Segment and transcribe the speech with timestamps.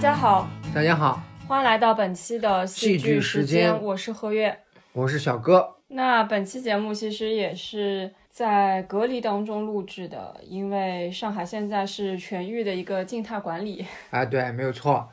[0.00, 4.58] 家好，大家好，欢迎来到本期的戏剧剧时间，间我是何月。
[4.94, 5.76] 我是小哥。
[5.88, 13.84] 那本期节目其实也是在隔离当中录制的，因为上海现在是全域的一个静态管理。
[14.08, 15.06] 啊， 对，没有错。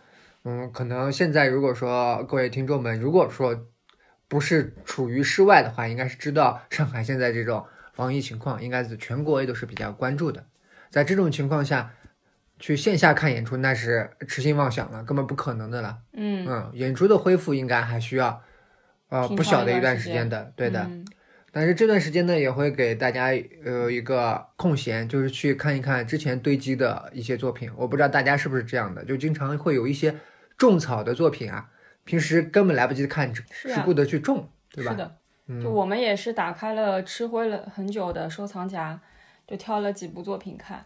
[0.45, 3.65] 嗯，可能现在如果说各位听众们，如果说
[4.29, 10.45] 不是处于室外的话，应该是知道上海现在这种防疫情况，应该是全国也都是比较关注的。
[10.89, 11.91] 在这种情况下，
[12.59, 15.97] 去线下看演出那是痴心妄想了，根本不可能的了。
[16.13, 18.41] 嗯，嗯，演出的恢复应该还需要
[19.09, 20.81] 呃不小的一段时间的，对的。
[20.83, 21.05] 嗯
[21.49, 23.29] 但是这段时间呢，也会给大家
[23.65, 27.71] 呃一个空闲，就是去看一看之前堆积的一些作品。
[27.75, 30.13] 我不知道大家是不是这样的，就经常会有一些
[30.55, 31.67] 种草的作品啊，
[32.03, 34.91] 平时根本来不及看，只是啊只顾得去种，对吧？
[34.91, 35.15] 是的，
[35.47, 38.99] 嗯就我们也是打开了吃灰了很久的收藏夹，
[39.47, 40.85] 就挑了几部作品看。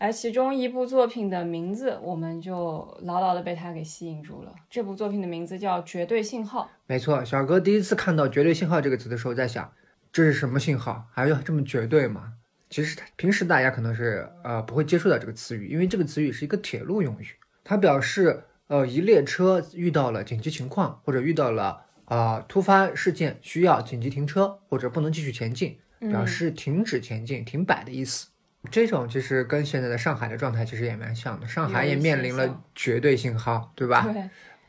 [0.00, 4.54] 而其中一部作品的名字，我们就牢牢的被它给吸引住了。
[4.70, 6.62] 这部作品的名字叫《绝对信号》。
[6.86, 9.70] 没错，小哥第一次看到“绝对信号”这个词的时候，在想
[10.10, 11.04] 这是什么信号？
[11.12, 12.32] 还要这么绝对吗？
[12.70, 17.26] 其实平时大家可能是呃不会接触到这个词语，因为这个词语是一个铁路用语，
[17.62, 28.28] 它表示呃一列车遇到了紧急情况，或者遇到了呃突发事件需要紧急停车，或者不能继续前进，表示停止前进、停摆的意思。
[28.70, 34.02] 这种其实跟现在的上海的状态其实也蛮像的，上海也面临了绝对信号，对吧？
[34.12, 34.28] 对，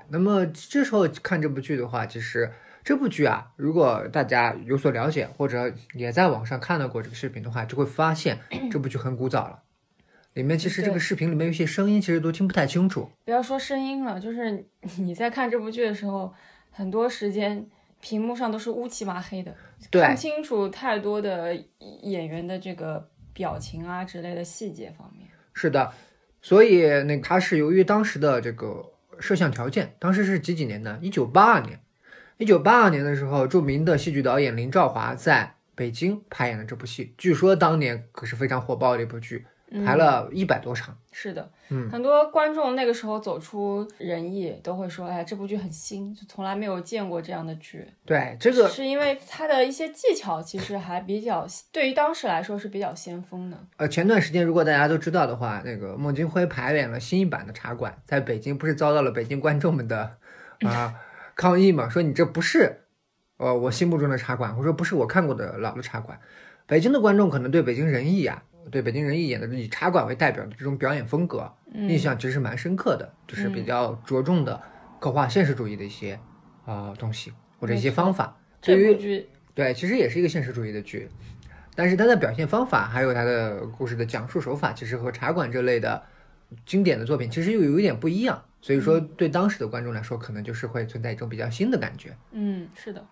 [0.09, 2.49] 那么这时候看这部剧的话，其实
[2.83, 8.39] 这部剧啊，如果大家有所了解，或者也在网上看到过这个视频的话，就会发现
[8.71, 9.61] 这部剧很古早了。
[10.33, 13.11] 里面其实这个视频里面有些声音，其实都听不太清楚。
[13.25, 14.65] 不要说声音了，就是
[14.97, 16.33] 你在看这部剧的时候，
[16.71, 17.67] 很多时间
[17.99, 19.53] 屏幕上都是乌漆麻黑的，
[19.91, 21.53] 看不清楚太多的
[22.03, 23.05] 演员的这个
[23.41, 25.27] 表情啊之类的细节方面。
[25.51, 25.91] 是的，
[26.43, 30.99] 所以那他是由于当时的这个摄像条件，当时是几几年呢？
[31.01, 31.79] 一九八二年。
[32.37, 39.47] 一九八二年的时候，著名的戏剧导演林兆华在北京拍演了这部戏，据说当年可是非常火爆的一部剧，
[39.85, 40.97] 排了一百多场。
[41.13, 47.85] 是的，嗯很多观众那个时候走出人艺都会说，哎，这部剧很新，就从来没有见过这样的剧。
[48.05, 53.57] 对，这个是因为它的一些技巧其实还比较， 对于当时来说是比较先锋的。
[53.77, 60.17] 呃，前段时间如果大家都知道的话，那个孟京辉排演了新一版的《茶馆》，在北京不是遭到了北京观众们的
[60.61, 60.95] 啊、
[61.35, 61.89] 抗议嘛？
[61.89, 62.83] 说你这不是
[63.37, 66.17] 呃我心目中的茶馆，我说不是我看过的老的茶馆。
[66.67, 74.61] 北京的观众可能对北京人艺啊，对北京人艺演的以茶馆为代表的这种表演风格，印象其实蛮深刻的，就是比较着重的
[74.99, 76.13] 刻画现实主义的一些
[76.65, 78.37] 啊、呃东西或者一些方法。
[78.61, 81.09] 对于剧对，其实也是一个现实主义的剧，
[81.75, 86.01] 但是它的表现方法还有它的故事的讲述手法，其实和茶馆这类的
[86.65, 88.43] 经典的作品其实又有一点不一样。
[88.63, 92.15] 所以说，对当时的观众来说，可能就是会存在一种比较新的感觉。
[92.31, 93.03] 嗯，是的，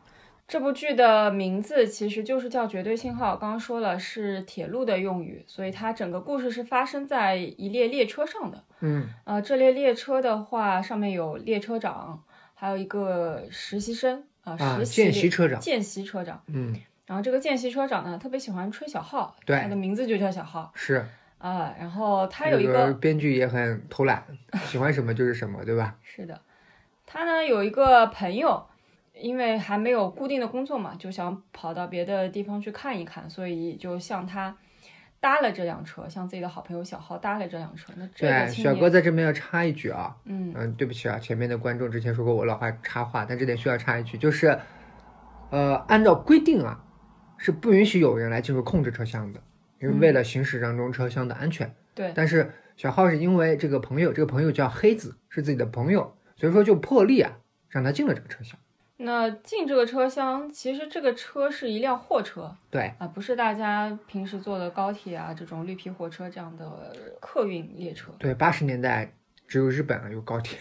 [0.49, 8.63] 这部剧的名字其实就是叫《绝对信号》，刚刚说了是铁路的用语，所以它整个故事是发生在一列列车上的。
[8.79, 12.23] 嗯，呃，这列列车的话，上面有列车长，
[12.55, 16.41] 还有一个实习生啊、啊，实习见习车长，见习车长。
[16.47, 21.05] 嗯，然后这个见习车长呢，特别喜欢吹小号，对他的名字就叫小号是。
[21.37, 21.75] 啊。
[21.79, 24.25] 然后他有一这个个编剧也很偷懒，
[24.65, 25.95] 喜欢什么就是什么，对吧？
[26.01, 26.41] 是的，
[27.05, 28.65] 他呢有一个朋友，
[29.19, 34.55] 因为还没有固定的工作嘛，就想跑到别的地方去看一看，所以就向他
[35.19, 37.91] 搭了这辆车，向自己的好朋友小浩搭了这辆车。
[37.97, 44.57] 那这个对，小，哥在这边要插一句啊，嗯嗯，对不起啊，前面的观众之前说过我老话插话，但这点需要插一句，就是，
[45.49, 46.83] 呃，按照规定啊，
[47.37, 49.41] 是不允许有人来进入控制车厢的，
[49.81, 51.75] 因为为了行驶当中车厢的安全。
[51.93, 58.57] 对，但是小浩是因为这个朋友，这个朋友叫黑子，是自己的朋友，所以说就破例啊，让他进了这个车厢。
[59.01, 68.11] 那进这个车厢，其实这个车是一辆货车对，啊，不是大家平时坐的高铁啊这种绿皮火车这样的客运列车。
[68.19, 69.13] 对，八十年代
[69.47, 70.59] 只有日本啊有高铁，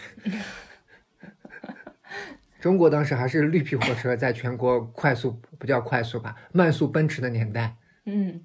[2.60, 7.74] 中国当时还是绿皮火车在全国快速不叫快速吧，慢速奔驰的年代。
[8.04, 8.40] 嗯，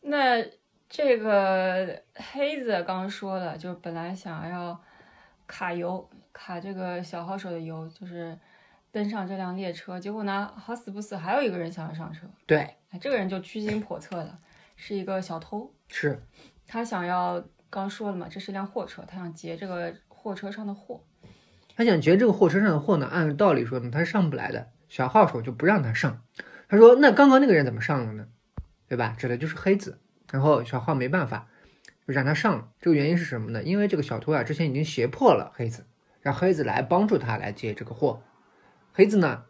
[0.00, 0.44] 那
[0.88, 4.76] 这个黑子刚刚说了，就是本来想要
[5.46, 8.36] 卡油，卡这个小号手的油，就是
[8.94, 9.98] 登上这辆列车。
[9.98, 12.58] 结果呢，好死不死，还有一个人想要上车，对，
[12.90, 14.38] 哎，这个人就居心叵测了，
[14.76, 15.74] 是一个小偷。
[15.88, 16.22] 是
[16.64, 21.02] 他想要，刚说了嘛，这是一辆货车，他想劫这个货车上的货。
[21.76, 24.68] 他想劫这个货车上的货呢，按道理说呢，他是上不来的。
[24.88, 26.22] 小号手就不让他上，
[26.68, 28.28] 他说：“那刚刚那个人怎么上了呢？
[28.86, 29.16] 对吧？
[29.18, 29.98] 指的就是黑子。”
[30.30, 31.48] 然后小号没办法，
[32.06, 32.68] 就让他上了。
[32.80, 33.60] 这个原因是什么呢？
[33.64, 35.84] 因为这个小偷啊之前已经胁迫了黑子，
[36.20, 38.22] 让黑子来帮助他来劫这个货。
[38.94, 39.44] 黑子呢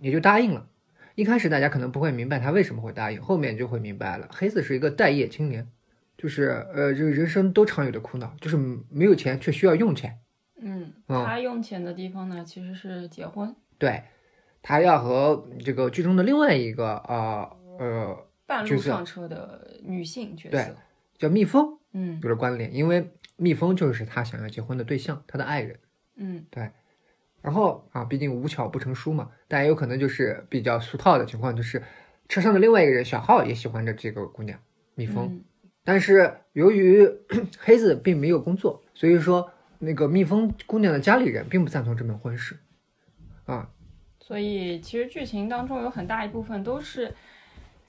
[0.00, 0.68] 也就答应了。
[1.16, 4.28] 一开始大家可能不会明白他为什么会答应，后面就会明白了。
[4.30, 5.66] 黑子是一个待业青年，
[6.18, 8.56] 就是呃，这个人生都常有的苦恼，就是
[8.90, 10.18] 没有钱却需要用钱。
[10.56, 14.02] 嗯，嗯他用钱的地方呢，其实是结婚，对，
[14.60, 17.48] 他要和这个剧中的另外一个啊
[17.78, 20.76] 呃半路上车的女性角对色。
[21.16, 25.78] 叫蜜蜂嗯有了关联，因为蜜蜂就是他想要结婚的对象，他的爱人。
[26.16, 26.44] 嗯
[27.44, 31.82] 然后啊，毕竟无巧不成书嘛，但也有可能就是比较俗套的情况，就是
[32.26, 34.58] 车上的另外一个人小浩也喜欢着这个姑娘
[34.94, 35.44] 蜜蜂，嗯
[35.84, 37.06] 但是由于
[37.60, 42.56] 黑子并没有工作，所以说那个蜜蜂姑娘的家里人并不赞同这门婚事
[43.44, 43.68] 啊。
[44.18, 47.12] 所以其实剧情当中有很大一部分都是，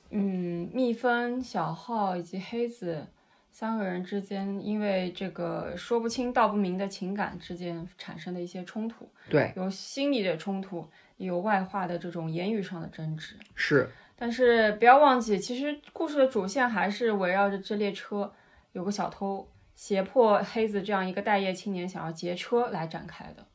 [0.10, 3.08] 嗯，蜜蜂、小浩以及黑子
[3.58, 10.86] 三个人之间因为这个说不清道不明的情感之间产生的一些冲突，对，有心理的冲突，
[11.16, 13.38] 也有外化的这种言语上的争执。
[13.56, 18.30] 是但是不要忘记，其实故事的主线还是围绕着这列车，
[18.74, 23.46] 有个小偷胁迫黑子这样一个待业青年想要劫车来展开的。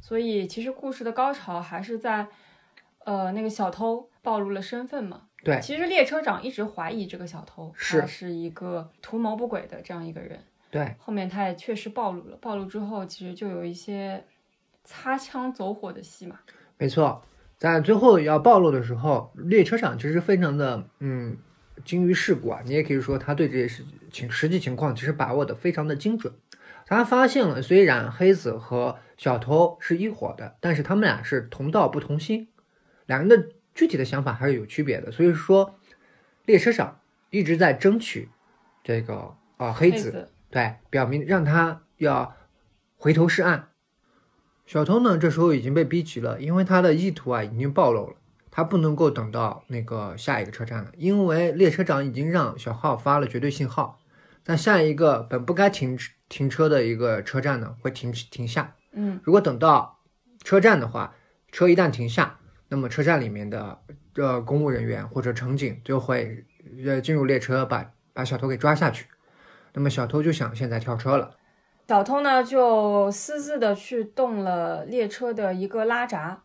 [0.00, 2.28] 所以其实故事的高潮还是在，
[3.00, 5.22] 呃，那个小偷暴露了身份嘛。
[5.44, 10.38] 对其实列车长一直怀疑这个小偷是他是一个图谋不轨的这样一个人。
[10.70, 14.24] 对，后面他也确实暴露了，暴露之后其实就有一些
[14.84, 16.38] 擦枪走火的戏嘛。
[16.78, 17.22] 没错，
[17.58, 21.36] 在最后要暴露的时候，列车长其实非常的嗯
[21.84, 26.32] 精于世故啊，你也可以说他对这些事情实际情况其实把握的非常的精准。
[26.86, 32.48] 他发现了，虽然黑子和小偷是一伙的，但是他们俩是同道不同心，
[33.06, 35.10] 两人的具体的想法还是有区别的。
[35.10, 35.78] 所以说，
[36.44, 38.28] 列车长一直在争取
[38.84, 42.36] 这个啊、黑子子对，表明让他要
[42.96, 43.68] 回头是岸。
[44.66, 48.16] 小偷呢，这时候已经被逼急了，因为他的意图啊已经暴露了，
[48.50, 53.98] 他不能够等到那个下一个车站了，因为列车长已经让小浩发了绝对信号，
[54.46, 55.98] 那下一个本不该停
[56.28, 58.74] 停车的一个车站呢会停停下。
[58.92, 59.98] 嗯，如果等到
[60.42, 61.14] 车站的话，
[61.50, 62.38] 车一旦停下，
[62.72, 63.78] 那么车站里面的
[64.16, 66.42] 呃公务人员或者乘警就会
[66.86, 69.08] 呃进入列车把把小偷给抓下去。
[69.74, 71.36] 那么小偷就想现在跳车了。
[71.86, 76.44] 小偷呢就私自的去动了列车的一个拉闸，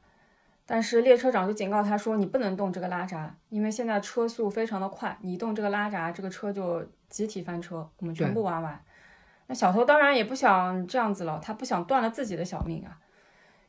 [0.65, 8.77] 但是列车长就警告他说：“你不能动这个拉闸，因为现在车速非常的快，你一动这个拉闸，这个车就集体翻车，我们全部玩完。”
[9.47, 13.00] 那小偷当然也不想这样子了，他不想断了自己的小命啊，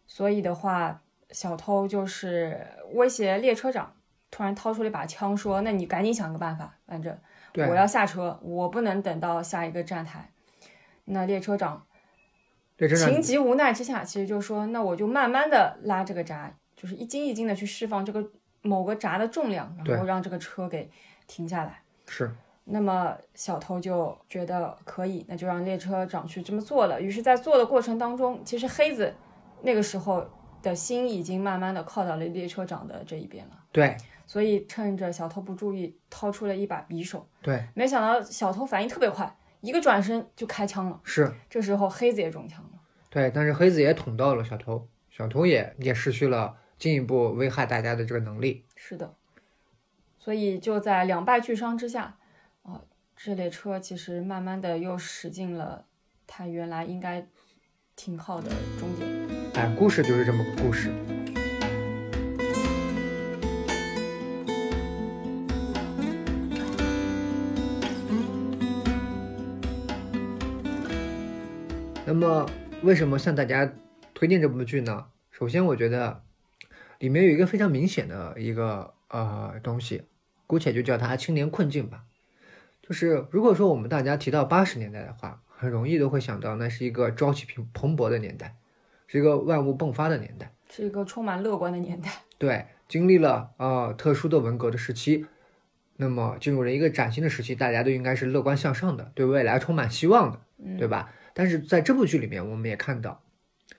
[0.08, 3.92] 所以的话，小偷就是威胁列车长，
[4.30, 7.16] 突然掏出了一把枪说：“那你赶紧想个办法，反正
[7.54, 10.30] 我要下车，我不能等到下一个站台。”
[11.10, 11.86] 那列车长
[12.96, 18.24] 情急无奈之下，其实就说，那我就慢慢的拉这个闸，就是一斤一斤的去释放这个
[18.62, 20.90] 某个闸的重量，然后让这个车给
[21.26, 21.82] 停下来。
[22.06, 22.30] 是
[22.64, 27.00] 那么小偷就觉得可以，那就让列车长去这么做了。
[27.00, 29.14] 于是，在做的过程当中，其实黑子
[29.62, 30.28] 那个时候
[30.68, 33.58] 的心已经慢慢的靠到了列车长的这一边了。
[33.72, 33.96] 对
[34.26, 37.26] 所以趁着小偷不注意，掏出了一把匕首。
[37.40, 41.00] 对没想到小偷反应特别快，一个转身就开枪了。
[41.02, 42.78] 是，这时候黑子也中枪了。
[43.08, 48.66] 对，但是黑子也捅到了小偷，小偷也也失去了进一步危害大家的这个能力。
[48.76, 49.14] 是的，
[50.18, 52.18] 所以就在两败俱伤之下，
[52.62, 52.82] 啊、
[53.16, 55.86] 这列车其实慢慢的又驶进了
[56.26, 57.26] 它原来应该
[57.96, 59.27] 停靠的终点。
[59.58, 60.88] 哎，故事就是这么个故事。
[72.06, 72.48] 那么，
[72.82, 73.68] 为什么向大家
[74.14, 75.06] 推荐这部剧呢？
[75.32, 76.22] 首先，我觉得
[77.00, 80.04] 里面有一个非常明显的一个呃东西，
[80.46, 82.04] 姑且就叫它青年困境吧。
[82.80, 88.54] 就是如果说我们大家提到八十年代的话，很容易都会想到那是一个朝气蓬蓬勃的年代。
[89.08, 90.52] 是一个万物迸发的年代。
[90.70, 92.12] 是一个充满乐观的年代。
[92.38, 95.26] 对，经历了呃特殊的文革的时期，
[95.96, 100.40] 那么进入了一个崭新的时期，大家都应该是乐观向上的，对未来充满希望的，
[100.78, 101.12] 对吧？
[101.34, 103.22] 但是在这部剧里面，我们也看到，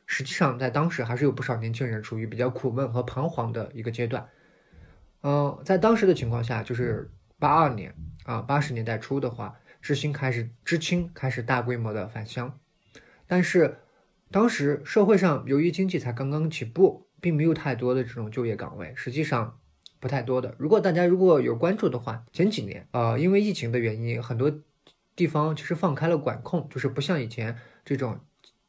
[0.05, 4.27] 实际上在当时还是有不少年轻人处于比较苦闷和彷徨的一个阶段。
[5.21, 7.93] 嗯、在当时的情况下，就是八二年
[8.23, 12.57] 啊，八十年代初的话，知青开始知青开始大规模的返乡，
[13.27, 13.77] 但是
[14.31, 19.57] 当时社会上由于经济才刚刚起步，并没有太多的这种就业岗位，实际上
[19.99, 20.53] 不太多的。
[20.59, 24.51] 如果大家如果有关注的话，前几年呃因为疫情的原因，很多
[25.15, 28.19] 地方其实放开了管控，就是不像以前这种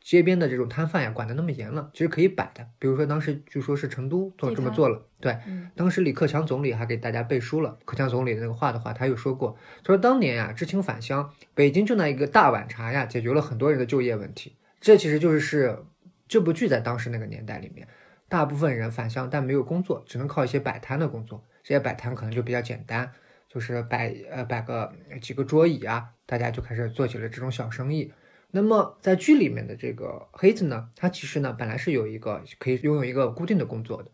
[0.00, 2.67] 街边的这种摊贩呀管得那么严了，其实可以摆的。
[2.79, 7.79] 比如说当时据说是成都做这么做了，对，嗯当时李克强总理还给大家背书了。
[7.85, 14.55] 克强总理的那个话的话，他有说过，他说当年呀，知青返乡，北京就那一个大碗茶呀，解决了很多人的就业问题。
[14.81, 15.85] 这其实就是
[16.27, 17.87] 这部剧在当时那个年代里面，
[18.29, 21.45] 大部分人返乡但没有工作，只能靠一些摆摊的工作。
[21.63, 23.13] 这些摆摊可能就比较简单，
[23.49, 28.13] 就是摆呃摆个几个桌椅啊，大家就开始做起了这种小生意。
[28.53, 34.11] 那么在剧里面的这个黑子呢，他其实呢本来是有一个可以拥有一个固定的工作的。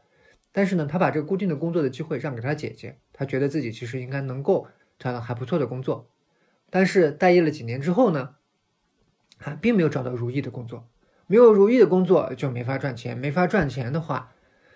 [0.53, 4.67] 但是呢，他把这个固定的工作的机会让给他姐姐，他觉得自己其实应该能够
[4.99, 6.11] 找到还不错的工作。
[6.69, 8.37] 但是待业了几年之后呢，
[9.39, 10.89] 啊，并没有找到如意的工作，
[11.27, 14.33] 没有如意的工作就没法赚钱，没法赚钱的话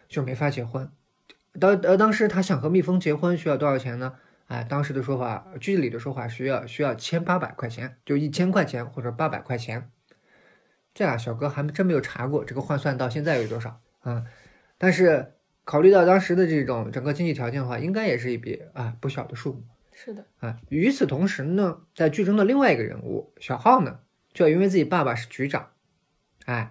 [0.08, 0.90] 就没法结婚。
[1.58, 4.14] 当呃当时他想和蜜蜂结婚需要多少钱呢？
[4.46, 9.90] 哎，当时的说法，剧里的说法需要需要千八百块钱，就一千块钱或者八百块钱。
[10.92, 14.26] 这啊，小哥还真没有查过这个换算到现在有多少啊、嗯？
[14.76, 19.62] 但是考虑到当时的这种整个经济条件的话，应该也是一笔啊不小的数目
[19.92, 20.58] 是的，啊。
[20.68, 24.00] 与此同时呢，在剧中的另外一个人物小浩呢，
[24.32, 25.70] 就因为自己爸爸是局长，
[26.46, 26.70] 哎，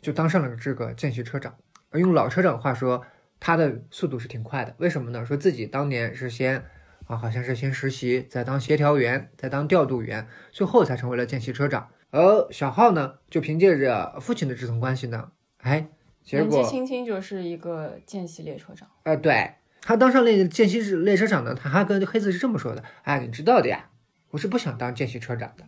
[0.00, 1.56] 就当上了这个见习车长。
[1.90, 3.04] 而用老车长话说，
[3.38, 4.74] 他的速度是挺快的。
[4.78, 5.24] 为什么呢？
[5.24, 6.64] 说自己当年是先
[7.06, 11.90] 啊，好像是先实习，再当协调员，再当调度员，最后才成为了见习车长。
[12.10, 15.88] 而小浩呢，就凭借着父亲的这层关系呢，哎，
[16.22, 18.88] 结果年纪轻轻就是一个见习列车长。
[19.04, 23.90] 呃，对他当上列见习列车长呢，他还跟黑子是这么说的：“哎，你知道的呀，
[24.30, 25.64] 我是不想当见习车长的，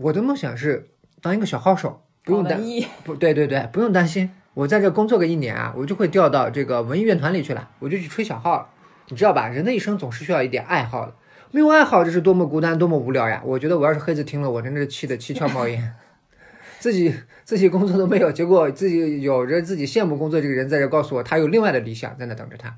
[0.00, 0.90] 我的梦想是
[1.20, 2.60] 当一个小号手，不用担
[3.02, 8.68] 不对对对，不用担心，我在这工作个一年啊，我就会调到这个文艺院团里去了，我就去吹小号了。
[9.08, 9.48] 你知道吧？
[9.48, 11.14] 人的一生总是需要一点爱好的，
[11.50, 13.42] 没有爱好这是多么孤单，多么无聊呀！
[13.44, 15.94] 我觉得我要是黑子听了，我真的是气得七窍冒烟。
[16.78, 17.12] 自己
[17.42, 22.68] 自己工作都没有，结果自己有着自己羡慕工作这个人在这告诉我，他有另外的理想在那等着他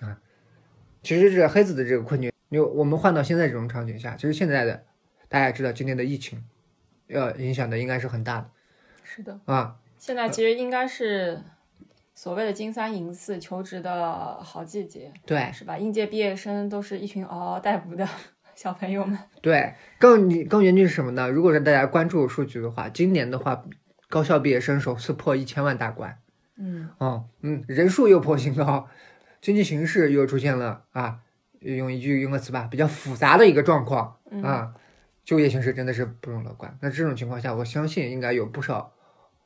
[0.00, 0.18] 啊。
[1.04, 4.82] 其实这黑子的这个困境，就我们换到现在这种场景下，其实现在的
[5.30, 6.42] 大家也知道，今年的疫情，
[7.08, 8.50] 呃，影响的应该是很大的
[9.04, 9.76] 是的，啊。
[9.96, 11.40] 现在其实应该是
[12.14, 15.78] 所谓的金三银四求职的好季节，对是吧？
[15.78, 18.08] 应届毕业生都是一群嗷嗷待哺的
[18.56, 19.16] 小朋友们。
[19.40, 21.30] 对，更你更严峻是什么呢？
[21.30, 23.64] 如果是大家关注数据的话，今年的话，
[24.08, 26.18] 高校毕业生首次破一千万大关。
[26.56, 28.88] 嗯，哦，嗯，人数又破新高，
[29.40, 31.20] 经济形势又出现了啊，
[31.60, 34.74] 用一句用个词吧，比较复杂的一个状况嗯啊，
[35.30, 36.76] 就业形势真的是不容乐观。
[36.82, 38.92] 那这种情况下，我相信应该有不少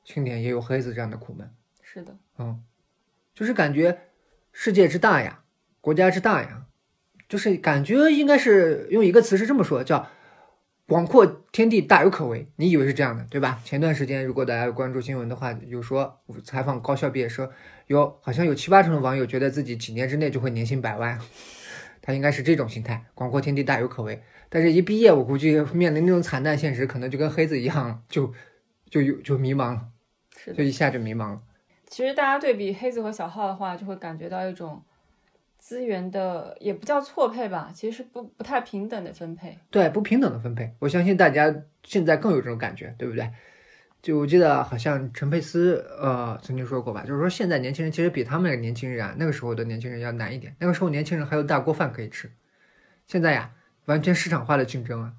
[0.02, 1.46] 青年也有黑子这样的苦闷。
[1.82, 2.64] 是的，嗯，
[3.34, 3.98] 就是感觉
[4.50, 5.42] 世界之大呀，
[5.82, 6.64] 国家之大呀，
[7.28, 10.08] 就是感觉应该是用一个词是这么说，叫
[10.86, 12.48] 广阔天地大有可为。
[12.56, 13.60] 你以为是这样的，对吧？
[13.62, 17.50] 前段时间如果大家关注新闻的话，有说采访高校毕业生，
[17.88, 21.20] 有好像有七八成的网友觉得自己几年之内就会年薪百万，
[22.00, 24.22] 他应该是这种心态，广阔天地大有可为。
[24.54, 28.32] 但是，一毕业，我估计面临那种惨淡现实，可能就跟黑子一样，就
[28.88, 29.88] 就有就迷茫了，
[30.56, 31.42] 就一下就迷茫了。
[31.88, 34.80] 其实大家对比黑子和小号的话，就会感觉到一种
[35.58, 39.58] 资源的也不叫错配吧，其实是不不太平等的分配。
[39.72, 43.28] 对不平等的分配，我相信大家现在更有这种感觉，对不对？
[44.02, 50.54] 就我记得好像陈佩斯呃曾经说过吧，就是说现在年轻人其实比他们那个年轻人啊，那个时候的年轻人要难一点。
[50.60, 52.30] 那个时候年轻人还有大锅饭可以吃，
[53.08, 53.50] 现在呀
[53.86, 55.12] 完全市场化的竞争啊，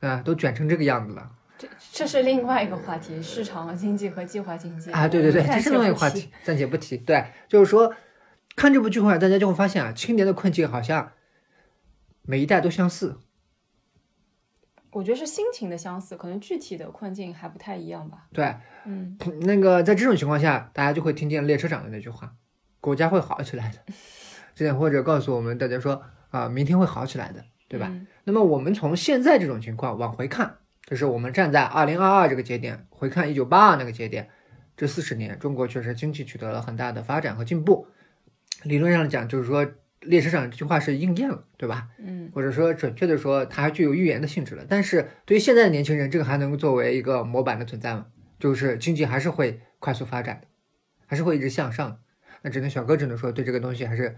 [0.00, 5.08] 啊都卷成这个样子了这这是另外一个话题，市场经济和计划经济啊！
[5.08, 6.96] 对对对，这是另外一个话题，暂且不提。
[6.98, 7.92] 对，就是说
[8.54, 11.12] 看这部剧的话，大家就会发现啊，青年的困境好像
[12.22, 13.18] 每一代都相似。
[14.92, 18.26] 我觉得是心情的相似，可能具体的困境还不太一样吧。
[18.32, 22.32] 对，嗯，那个在这种情况下，大家就会听见列车长的那句话
[22.80, 23.92] ：“国家会好起来的。”
[24.54, 27.88] 这点或者告诉我们大家说啊，明天会好起来的，对吧？
[27.90, 34.28] 嗯那么我们从现在这种情况往回看，就是我们站在二零二二这个节点，回看一九八二那个节点，
[34.76, 37.86] 这四十年，中国确实经济取得了很大的发展和进步。
[38.64, 39.66] 理论上讲，就是说
[40.00, 41.88] 列车长这句话是应验了，对吧？
[41.98, 44.66] 嗯，或者说准确的说，它还具有预言的性质了。
[44.68, 48.06] 但是对于现在的年轻人，这个还能作为一个模板的存在吗？
[48.38, 50.46] 就是经济还是会快速发展的，
[51.06, 51.98] 还是会一直向上的。
[52.42, 54.16] 那只能小哥只能说，对这个东西还是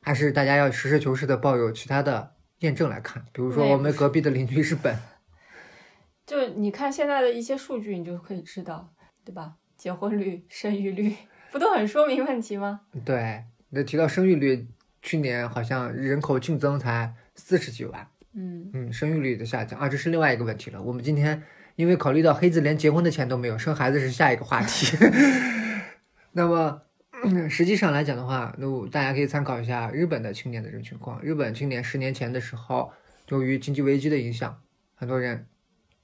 [0.00, 2.32] 还是大家要实事求是的抱有其他的
[2.62, 3.24] 验证来看。
[3.32, 4.96] 比如说我们隔壁的邻居日本，
[6.26, 8.92] 就你看现在的一些数据，你就可以知道，
[9.24, 9.54] 对吧？
[9.76, 11.14] 结婚率、 生育率，
[11.50, 12.80] 不都很说明问题吗？
[13.04, 14.66] 对，那提到生育率，
[15.02, 20.80] 去年好像人口净增才四十几万，嗯嗯，生育率的下降啊，这是另外一个问题了。
[20.80, 21.42] 我们今天
[21.76, 24.96] 因为考虑到黑子连结婚的钱都没有，生孩子是下一个话题。
[26.34, 26.80] 那么嗯
[27.48, 31.22] 实际上来讲的话，那我大家可以参考一下日本的青年的这种情况。
[31.22, 32.92] 日本青年十年前的时候，
[33.28, 34.60] 由于经济危机的影响，
[34.94, 35.46] 很多人，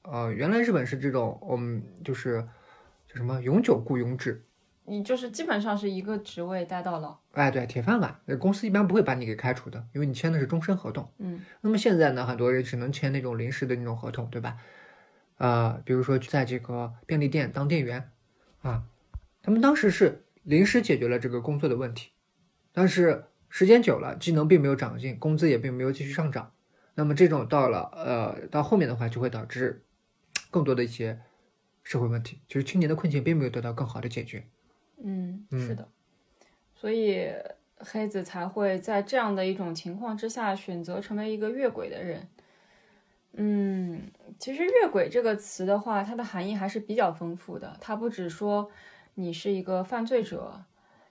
[0.03, 2.43] 呃，原来日本是这种，我们就是
[3.09, 4.45] 叫什么永久雇佣制，
[4.85, 7.17] 你就是基本上是一个职位待到老。
[7.33, 11.11] 哎，对，铁饭碗，呃公司一般不会把你给开除的，因为你签的是终身合同。
[11.19, 14.57] 嗯那么现在呢，很多人只能签那种临时的那种合同，对吧？
[15.39, 18.11] 呃，比如说在这个便利店当店员
[18.63, 18.85] 啊，
[19.43, 22.11] 他们当时是临时解决了这个工作的问题，
[22.73, 26.53] 但是时间久了，技能并没有长进，工资也并没有继续上涨。
[26.95, 29.85] 那么这种到了呃到后面的话，就会导致
[30.51, 31.21] 更多的一些
[31.83, 34.47] 社会问题，就是青年的困境并没有得到更好的解决。
[35.03, 35.89] 嗯，嗯是的，
[36.75, 37.29] 所以
[37.79, 42.29] 黑子才会在这样的一种情况之下选择成为一个越轨的人。
[43.35, 47.77] 嗯，其实“越轨”这个词的话，它的含义还是比较丰富的。
[47.81, 48.69] 它不只说
[49.21, 50.65] 你是一个犯罪者，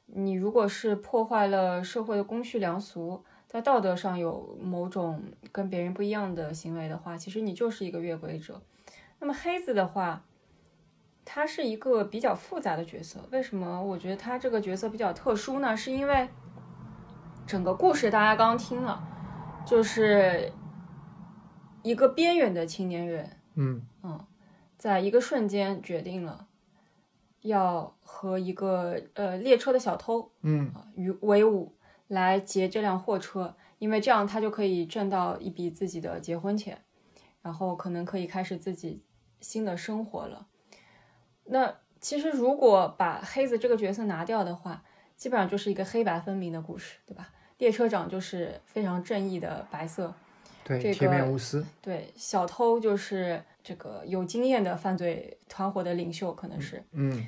[0.06, 5.22] 你如果是破坏了社会的公序良俗，在道德上有某种
[5.52, 8.62] 跟别人不一样的行为的话，其实你就是一个越轨者。
[9.20, 10.24] 那么黑子的话，
[11.26, 13.20] 他是一个比较复杂的角色。
[13.30, 15.76] 为什么我觉得他这个角色比较特殊呢？
[15.76, 16.30] 是因为
[17.46, 19.06] 整个故事大家刚刚听了，
[19.66, 20.50] 就是
[21.84, 23.86] 一个边缘的青年人，嗯
[24.78, 26.47] 在一个瞬间决定了
[27.48, 31.74] 要和一个呃列车的小偷嗯啊与为伍
[32.08, 36.82] 来劫这辆货车，因为这样他就可以挣到一笔自己的结婚钱，
[37.42, 39.04] 然后可能可以开始自己
[39.42, 40.48] 新的生活了。
[41.46, 44.84] 那其实如果把黑子这个角色拿掉的话，
[45.16, 47.30] 基本上就是一个黑白分明的故事，对吧？
[47.58, 50.14] 列车长就是非常正义的白色，
[50.64, 51.66] 对，这铁面个无私。
[51.82, 56.78] 对，小偷就是这个有经验的犯罪团伙的领袖，可能是。
[56.92, 57.28] 嗯嗯，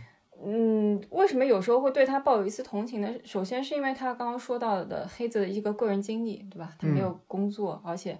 [1.09, 3.09] 为什么有时候会对他抱有一丝同情呢？
[3.23, 6.73] 首先是因为他刚刚说到的黑子的一个个人经历，对吧？
[6.79, 8.17] 他没有工作，而且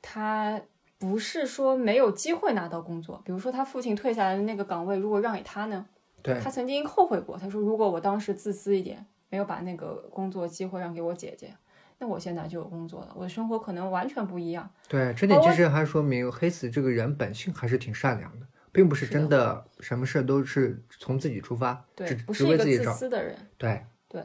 [0.00, 0.60] 他
[0.98, 3.20] 不是说没有机会拿到工作。
[3.24, 5.84] 比如说他父亲退下来的那个岗位，如果让给他呢？
[6.22, 11.52] 对他曾经后悔过，他说如果我当时自私一点，没有把那个工作机会让给我姐姐，
[11.98, 14.70] 那我现在就有工作了，我的生活可能完全不一样。
[14.88, 22.84] 对，这点其实还说明黑子这个人本性还是挺善良的，并不是真的什么事都是从自己出发，对，不是一个自。
[22.92, 23.36] 私的人。
[23.58, 24.24] 对对，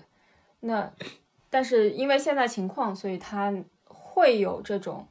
[0.61, 0.91] 那，
[1.49, 5.07] 但是因为现在情况，所以他会有这种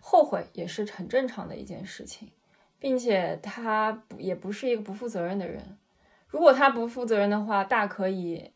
[0.00, 2.30] 后悔，也是很正常的一件事情，
[2.78, 5.76] 并且他不也不是一个不负责任的人。
[6.28, 8.50] 如果他不负责任的话，大可以，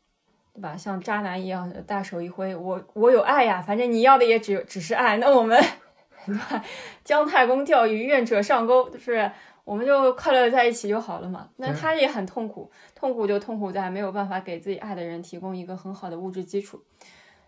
[0.55, 0.76] 对吧？
[0.76, 5.62] 像渣男一样大手一挥，我我有爱呀，反正你要的也只只是爱，那我们，
[6.26, 6.64] 对吧？
[7.05, 9.31] 姜太公钓鱼，愿者上钩，就是
[9.64, 11.48] 我们就快乐地在一起就好了嘛。
[11.57, 16.83] 那他也很痛苦，痛苦就痛苦在没有办法给自己爱的人提供一个很好的物质基础，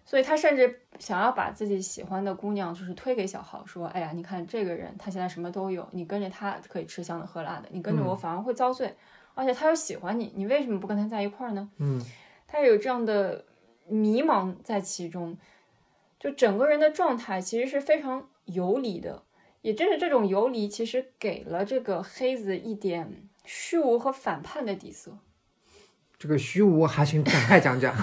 [0.05, 8.95] 所以他甚至想要把自己喜欢的姑娘就是推给小豪，说：“哎呀，你看这个人，他现在什么都有，你跟着他可以吃香的喝辣的，你跟着我反而会遭罪，
[9.35, 12.01] 而且他又喜欢你，你为什么不跟他在一块儿呢？”嗯，
[12.47, 13.45] 他有这样的
[13.89, 15.37] 迷茫在其中，
[16.21, 19.23] 就整个人的状态其实是非常游离的。
[19.65, 25.17] 也正是这种游离，其实给了这个黑子一点虚无和反叛的底色。
[26.19, 27.97] 这个虚无还请展开讲讲。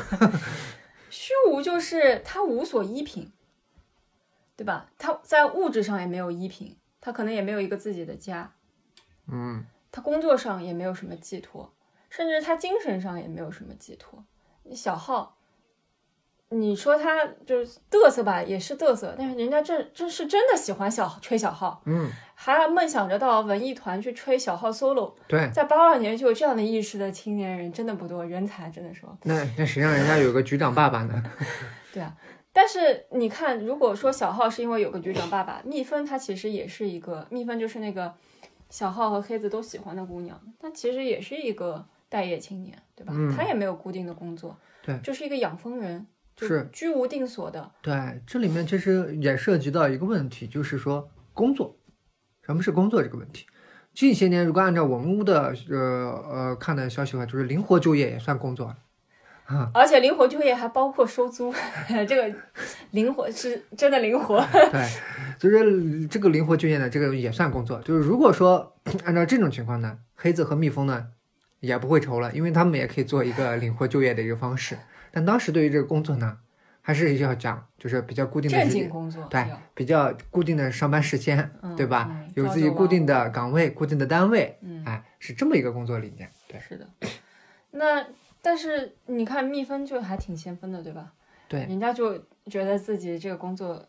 [1.12, 3.32] 虚无就是他无所依凭，
[4.58, 4.90] 对吧？
[4.98, 8.52] 他在物质上也没有依凭，他可能也没有一个自己的家，
[9.28, 11.72] 嗯，他工作上也没有什么寄托，
[12.10, 14.26] 甚至他精神上也没有什么寄托。
[14.74, 15.38] 小浩，
[16.54, 25.14] 你说他就是嘚瑟吧，也是嘚瑟，但是人家这这是真的喜欢小吹小号，嗯，还要梦想着到文艺团去吹小号 solo。
[25.28, 29.18] 对，在八二年就有这样的意识的青年人真的不多，人才真的说。
[29.24, 31.24] 那那谁让人家有个局长爸爸呢？
[31.94, 32.16] 对啊，
[32.52, 38.14] 但是你看，如果说小号是因为有个局长爸爸，蜜蜂她其实也是一个，蜜蜂就是那个
[38.70, 43.14] 小号和黑子都喜欢的姑娘，她其实也是一个待业青年，对吧？
[43.16, 47.72] 嗯她也没有固定的工作，对就是一个养蜂人，就是居无定所的。
[47.82, 51.78] 对，这里面其实也涉及到一个问题，就是说工作，
[52.46, 53.46] 什么是工作这个问题。
[53.94, 58.78] 近些年，如果按照我们屋的呃呃看的消息的话，就是灵活就业也算工作了。
[59.74, 61.54] 而且灵活就业还包括收租，
[62.08, 62.34] 这个
[62.92, 64.42] 灵活是真的灵活。
[64.72, 64.88] 对，
[65.38, 67.78] 就是这个灵活就业呢，这个也算工作。
[67.82, 68.74] 就是如果说
[69.04, 71.08] 按照这种情况呢，黑子和蜜蜂呢
[71.60, 74.78] 也不会愁了，因为他们也可以做一个灵活就业的一个方式。
[75.12, 76.38] 但当时对于这个工作呢，
[76.82, 82.08] 还是要讲就是比较固定的工作对比较固定的上班时间，嗯对吧？
[82.10, 86.32] 嗯有自己固定的岗位、固定的单位，嗯哎，是这么一个工作理念。
[86.48, 86.88] 对是的。
[87.72, 88.06] 那
[88.42, 91.14] 但是你看蜜蜂就还挺先锋的，对吧？
[91.48, 92.18] 对，人家就
[92.50, 93.86] 觉得自己这个工作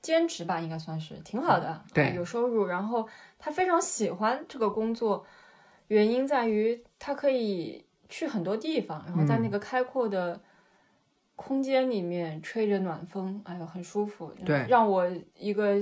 [0.00, 2.66] 兼职吧，应该算是挺好的，对啊有收入。
[2.66, 3.06] 然后
[3.38, 5.26] 他非常喜欢这个工作，
[5.88, 10.38] 原因在于他可以去很多地方，然后在那嗯个开阔的
[11.36, 14.30] 空间里面吹着暖风，哎呦，很舒服。
[14.44, 15.76] 对让我一个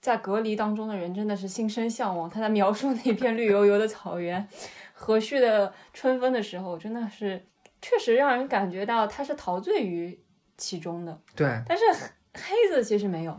[0.00, 2.30] 在隔离当中的人真的是心生向往。
[2.30, 4.48] 他在描述那片绿油油的草原、
[4.94, 7.44] 和煦的春风的时候，真的是
[7.82, 10.18] 确实让人感觉到他是陶醉于
[10.56, 11.20] 其中的。
[11.36, 11.84] 对，但是
[12.32, 13.38] 黑子其实没有，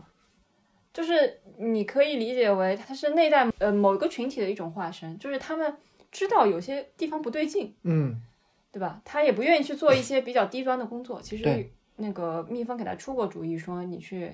[0.92, 5.76] 就是你可以理解为他是内在呃某一个群体的一种化身，就是他们
[6.12, 8.22] 知道有些地方不对劲，嗯，
[8.70, 9.00] 对吧？
[9.04, 11.20] 他也不愿意去做一些比较低端的工作。
[11.20, 14.32] 其实那个蜜蜂给他出过主意，说你去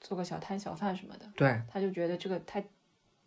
[0.00, 2.62] 做个小摊小贩什么的，对，他就觉得这个太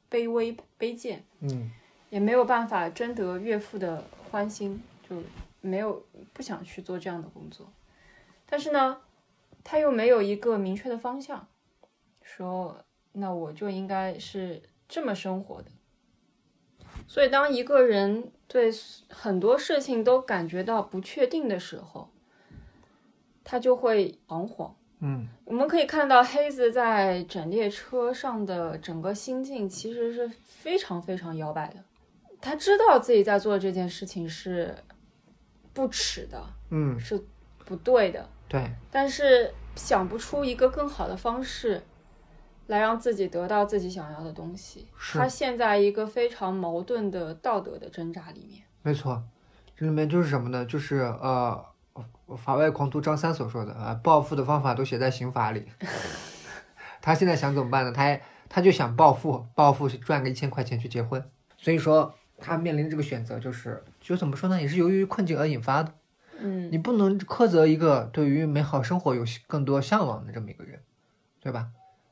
[0.09, 1.69] 卑微卑贱，嗯，
[2.09, 5.21] 也没有办法征得岳父的欢心，就
[5.61, 7.71] 没有不想去做这样的工作。
[8.45, 9.01] 但是呢，
[9.63, 11.47] 他又没有一个明确的方向，
[12.21, 15.69] 说那我就应该是这么生活的。
[17.09, 18.71] 所以，当一个人对
[19.09, 22.07] 很多事情都感觉到不确定的时候，
[23.43, 24.75] 他就会彷徨。
[24.99, 31.83] 嗯，我们可以看到黑子在整列车上的整个心境其实是非常非常摇摆的。
[32.39, 34.75] 他知道自己在做这件事情是
[35.73, 37.19] 不耻的，嗯，是
[37.65, 41.81] 不对的，对，但是想不出一个更好的方式
[42.69, 44.87] 来让自己得到自己想要的东西。
[44.97, 48.63] 是他陷在一个非常矛盾的道德的挣扎里面。
[48.81, 49.21] 没错，
[49.75, 50.65] 这里面就是什么呢？
[50.65, 51.65] 就是呃，
[52.37, 55.65] 法外狂徒张三所说的啊，暴富的方法都写在刑法里。
[57.01, 57.91] 他现在想怎么办呢？
[57.91, 61.23] 他他就想暴富，暴富是赚个一千块钱去结婚。
[61.57, 64.61] 所以说，他面临的这个选择就是，就怎么说呢？
[64.61, 65.93] 也是由于困境而引发的。
[66.41, 70.79] 嗯你不能苛责一个对于美好生活有更多向往的这么一个人，
[71.41, 71.67] 对吧？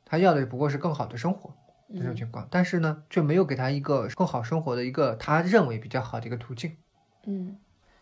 [0.09, 1.53] 他要的不过是更好的生活
[1.93, 6.77] 这种情况，但是呢，却没有给他一个更好生活的一个他认为比较好的一个途径。
[7.25, 7.57] 嗯，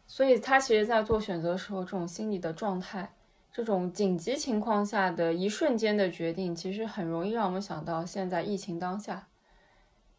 [0.06, 3.16] 所以他其实，在做选择的时候，这种心理的状态，
[3.52, 9.28] 这种紧急情况下的一瞬间的决定，其实很容易让我们想到现在疫情当下，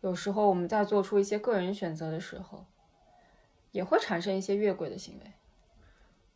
[0.01, 2.67] 有时候我们在做出一些个人选择的时候，
[3.71, 5.33] 也会产生一些越轨的行为。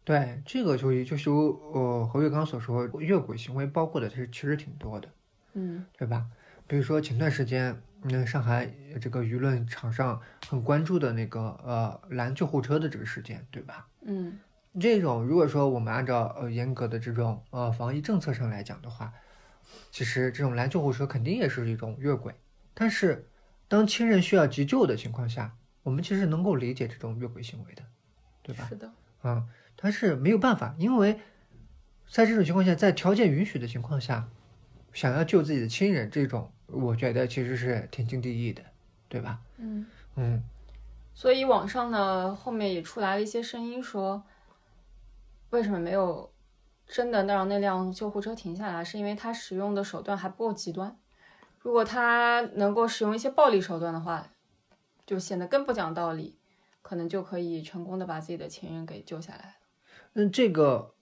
[0.04, 5.08] 对，这个就就是呃何月刚所说，越轨行为包括的是其实挺多的，
[5.54, 6.26] 嗯对吧？
[6.66, 13.86] 比如说前段时间，嗯，上海这个舆论场上很关注的那个呃拦救护车的这个事件，对吧？
[14.02, 14.38] 嗯
[14.80, 19.12] 这种如果说我们按照呃严格的这种呃防疫政策上来讲的话，
[19.90, 22.32] 其实这种拦救护车肯定也是一种越轨。
[22.72, 23.28] 但是
[23.66, 27.82] 当亲人需要急救的情况下，我们其实能够理解这种越轨行为的，
[28.42, 28.64] 对吧？
[28.68, 28.92] 是的，
[29.24, 31.18] 嗯、但是没有办法，因为
[32.08, 34.28] 在这种情况下，在条件允许的情况下，
[34.92, 38.62] 想要救自己的亲人，这种我觉得其实是天经地义的，
[39.08, 39.38] 对吧？
[39.58, 39.86] 嗯。
[40.16, 40.42] 嗯，
[41.14, 44.22] 所以网上呢，后面也出来了一些声音说，
[45.50, 46.30] 为什么没有
[46.86, 48.84] 真的让那辆救护车停下来？
[48.84, 50.98] 是因为他使用的手段还不够极端。
[51.60, 54.26] 如果他能够使用一些暴力手段的话，
[55.06, 56.36] 就显得更不讲道理，
[56.82, 59.56] 可能就可以成功的把自己的亲人给救下来。
[60.14, 60.92] 嗯，这个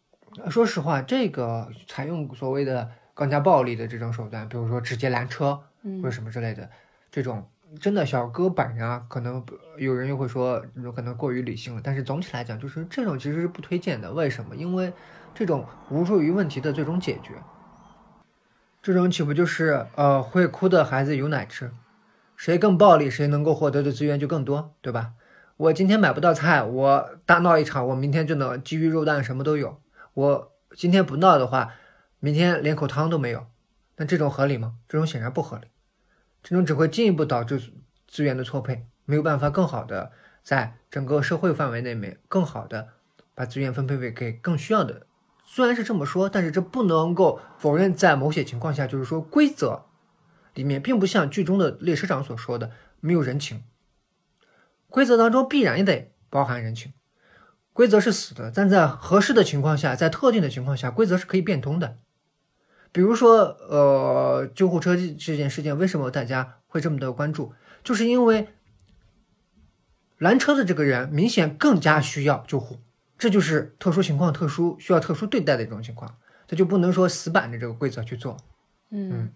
[0.51, 6.71] 说实话，这个采用所谓的更加暴力的这种手段，比如说直接拦车或嗯者什么之类的，
[7.11, 7.45] 这种
[7.81, 9.45] 真的小哥本人啊，可能
[9.77, 14.13] 有人又会说有可能过于理性了，但是总体来讲，就是这种其实是不推荐的。
[14.13, 14.55] 为什么？
[14.55, 14.93] 因为
[15.35, 17.33] 这种无助于问题的最终解决。
[18.81, 21.73] 这种岂不就是呃会哭的孩子有奶吃？
[22.37, 25.15] 谁更暴力，谁能够获得的资源就更多，对吧？
[25.57, 29.81] 我今天买不到菜，我大闹一场，我明天就能鸡鱼肉蛋什么都有。
[30.15, 31.75] 我今天不闹的话，
[32.21, 33.47] 明天连口汤都没有。
[33.97, 34.77] 那这种合理吗？
[34.89, 35.67] 这种显然不合理。
[36.43, 37.73] 这种只会进一步导致
[38.07, 42.89] 资源的错配，没有办法更好的在整个社会范围内面更好的
[43.35, 45.07] 把资源分配给给更需要的。
[45.45, 49.87] 虽然是这么说，但是这不能够否认，在某些情况下，就是说规则
[50.55, 53.65] 里面并不像剧中的列车长所说的没有人情，
[54.89, 56.93] 规则当中必然也得包含人情。
[57.73, 61.99] 规则是死的，但在合适的情况下，在特定的情况下，规则是可以变通的。
[62.91, 67.53] 比如说，呃，救护车这这件事件，为什么大家会这么的关注？
[67.85, 68.49] 就是因为
[70.19, 72.79] 拦车的这个人明显更加需要救护，
[73.19, 78.37] 这就是特殊情况、特殊需要特殊对待的一种情况，他就不能说死板着这个规则去做。
[78.91, 79.31] 嗯，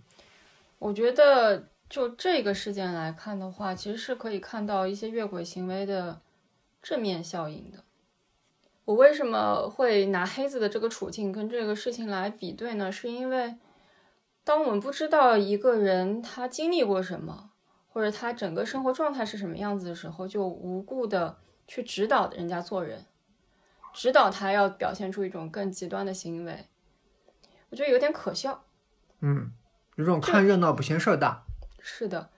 [0.79, 6.21] 我觉得就这个事件来看的话，其实是可以看到一些越轨行为的
[6.83, 7.85] 正面效应的。
[8.85, 12.91] 我为什么会拿黑子的这个处境跟这个事情来比对呢？
[12.91, 13.57] 是因为
[14.45, 17.51] 当我们不知道一个人他经历过什么，
[17.89, 23.07] 或者他整个生活状态是什么样子的时候，就无故的去指导人家做人，
[23.93, 26.67] 指导他要表现出一种更极端的行为，
[27.71, 28.65] 我觉得有点可笑。
[29.21, 29.53] 嗯，
[29.95, 31.45] 有种看热闹不嫌事儿大。
[31.81, 32.31] 是的，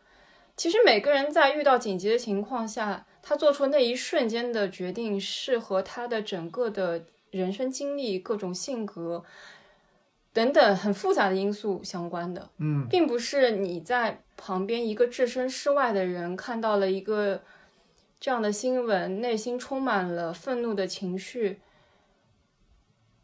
[0.56, 9.24] 其实每个人在遇到紧急的情况下，他做出那一瞬间的决定，是和他的整个的人生经历、各种性格
[10.34, 17.42] 等等很复杂的因素相关的，嗯并不是你在旁边一个置身事外的人看到了一个
[18.20, 21.60] 这样的新闻，内心充满了愤怒的情绪。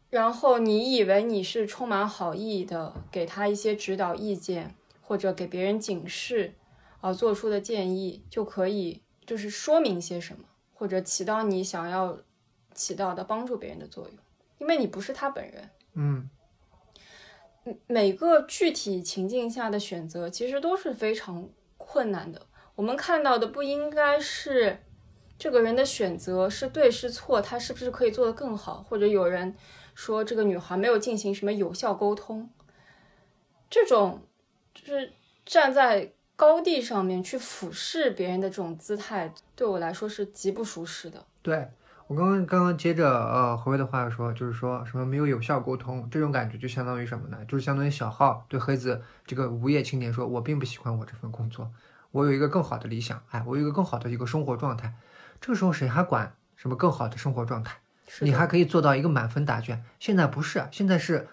[0.09, 6.55] 然后你以为你是充满好意的，给他一些指导意见，或者给别人警示，
[7.01, 12.19] 而做出的建议就可以就是说明些什么，或者起到你想要
[12.73, 14.13] 起到的帮助别人的作用，
[14.57, 15.69] 因为你不是他本人。
[15.93, 16.29] 嗯
[17.87, 22.45] 每个具体情境下的选择其实都是非常困难的。
[22.75, 24.83] 我们看到的不应该是
[25.37, 29.55] 这个人的选择是对是错，他是不是可以做得更好，或者有人
[29.95, 32.49] 说这个女孩没有进行什么有效沟通，
[33.69, 34.27] 这种
[34.73, 35.13] 就是
[35.45, 41.23] 站在高地上面去俯视别人的这种姿态，对我来说是极不舒适的。
[41.43, 41.69] 对
[42.07, 47.37] 我刚刚刚刚接着呃何威的话说，就是说什么没有有效沟通，这种感觉就相当于什么呢？
[47.47, 51.71] 就是相当于小号对黑子这个无业青年说：“我并不喜欢我这份工作，
[52.09, 54.95] 我有一个更好的理想，哎，我有一个更好的一个生活状态。”
[55.39, 57.77] 这个时候谁还管什么更好的生活状态？
[58.07, 59.85] 是你还可以做到一个满分答卷。
[59.99, 61.27] 现在不是啊，现在是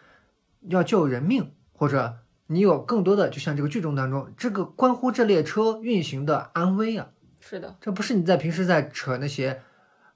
[0.68, 2.18] 要救人命，或者
[2.48, 7.10] 你有更多的，就像这个剧中当中，这个关乎这列车运行的安危啊。
[7.40, 9.62] 是的，这不是你在平时在扯那些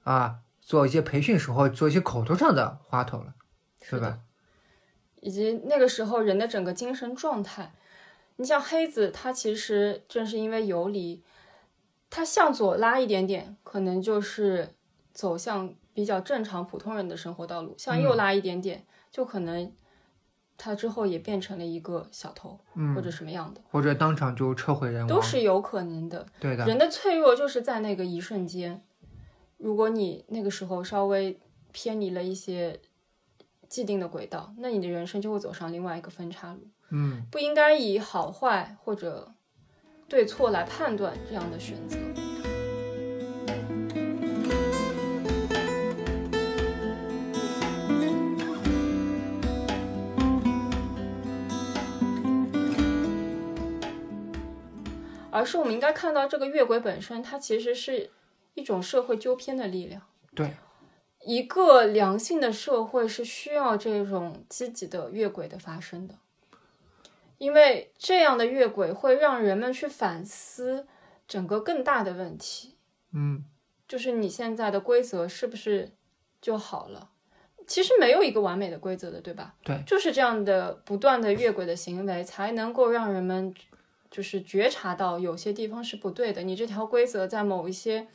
[0.03, 3.33] 啊，做一些培训时候做一些口头上的花头了，
[3.81, 4.19] 是吧？
[5.21, 7.73] 以及那个时候人的整个精神状态。
[8.35, 11.23] 你像黑子，他其实正是因为游离，
[12.09, 14.73] 他向左拉一点点，可能就是
[15.13, 19.71] 走向比较正常普通人的生活道路；向右拉一点点，就可能
[20.57, 22.57] 他之后也变成了一个小偷、
[22.95, 26.25] 或者什么样的，或者当场就车毁人亡，都是有可能的。
[26.39, 26.65] 对的。
[26.65, 28.83] 人的脆弱就是在那个一瞬间，
[29.57, 31.39] 如果你那个时候稍微
[31.71, 32.79] 偏离了一些
[33.67, 36.59] 既定的轨道，那你的人生就会走上另外一个分岔路。
[36.91, 39.33] 嗯，不应该以好坏或者
[40.07, 41.97] 对错来判断这样的选择。
[55.33, 58.11] 而是我们应该看到，这个越轨本身，它其实是
[58.53, 60.01] 一种社会纠偏的力量。
[60.35, 60.53] 对，
[61.25, 66.15] 一个良性的社会是需要这种积极的越轨的发生的，
[67.39, 70.87] 因为这样的越轨会让人们去反思
[71.27, 72.75] 整个更大的问题，
[73.11, 73.43] 嗯，
[73.87, 75.91] 就是你现在的规则是不是
[76.39, 77.09] 就好了？
[77.65, 79.55] 其实没有一个完美的规则的，对吧？
[79.63, 83.53] 对，就是这样的不断的越轨的行为，才能够让人们
[84.13, 86.43] 就是觉察到有些地方是不对的。
[86.43, 88.07] 你这条规则在某一些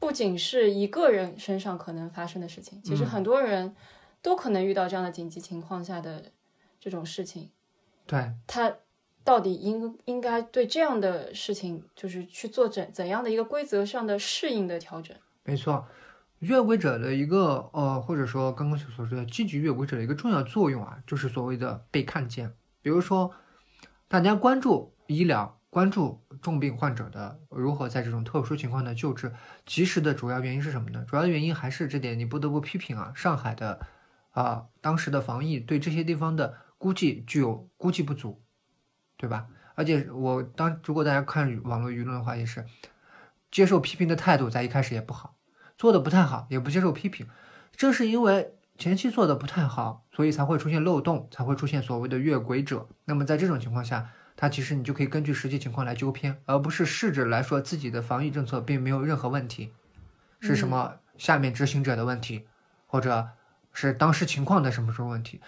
[0.00, 3.76] 不仅是一个人身上可能发生的事情，其实很多人
[4.20, 6.32] 都可能遇到这样的紧急情况下的
[6.80, 7.50] 这种事情。
[8.04, 8.74] 对，他
[9.22, 15.16] 到底应应该对这样的事情，就是去做怎怎样的一个规则上的适应的调整？
[15.44, 15.86] 没错。
[16.40, 22.52] 越轨者的一个呃，或者说刚刚所说的积极越轨者的一个重要作用啊，就是所谓的被看见。
[22.82, 23.32] 比如说，
[24.06, 29.32] 大家关注医疗，关注重病患者的如何在这种特殊情况的救治，
[29.64, 31.04] 及时的主要原因是什么呢？
[31.08, 33.80] 主要的原因还是这点，你不得不批评啊，上海的
[34.30, 38.42] 啊、当时的防疫对这些地方的估计具有估计不足，
[39.16, 39.46] 对吧？
[39.74, 42.64] 而且我当如果大家看网络舆论的话，也是
[43.50, 45.36] 接受批评的态度在一开始也不好。
[45.78, 47.26] 做的不太好，也不接受批评，
[47.72, 52.88] 正是因为前期做的不太好，所以才会出现漏洞，才会出现所谓的越轨者。
[53.04, 59.72] 那么在这种情况下，它其实你就可以根据实际情况来纠偏，而不是试着来说自己的防疫政策并没有任何问题，
[60.40, 62.46] 是什么下面执行者的问题，
[62.86, 63.30] 或者
[63.72, 65.40] 是当时情况的什么什么问题。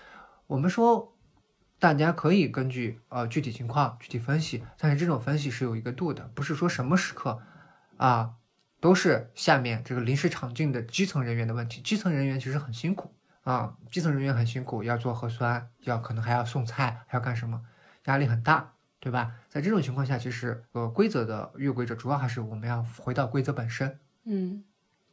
[0.47, 1.15] 我们说，
[1.79, 7.41] 大家可以根据呃具体情况具体分析，但是这种分析是有一个度的，不是说什么时刻
[7.99, 8.35] 啊。
[8.81, 11.81] 都是下面这个临时场境的基层人员的问题。
[11.81, 17.61] 基层人员其实很辛苦啊，基层人员很辛苦，要做核酸，要可能还要送菜，还要干什么，
[18.05, 19.33] 压力很大，对吧？
[19.49, 23.99] 在这种情况下，其实呃规则的越轨者主要还是我们要回到规则本身。
[24.25, 24.65] 嗯，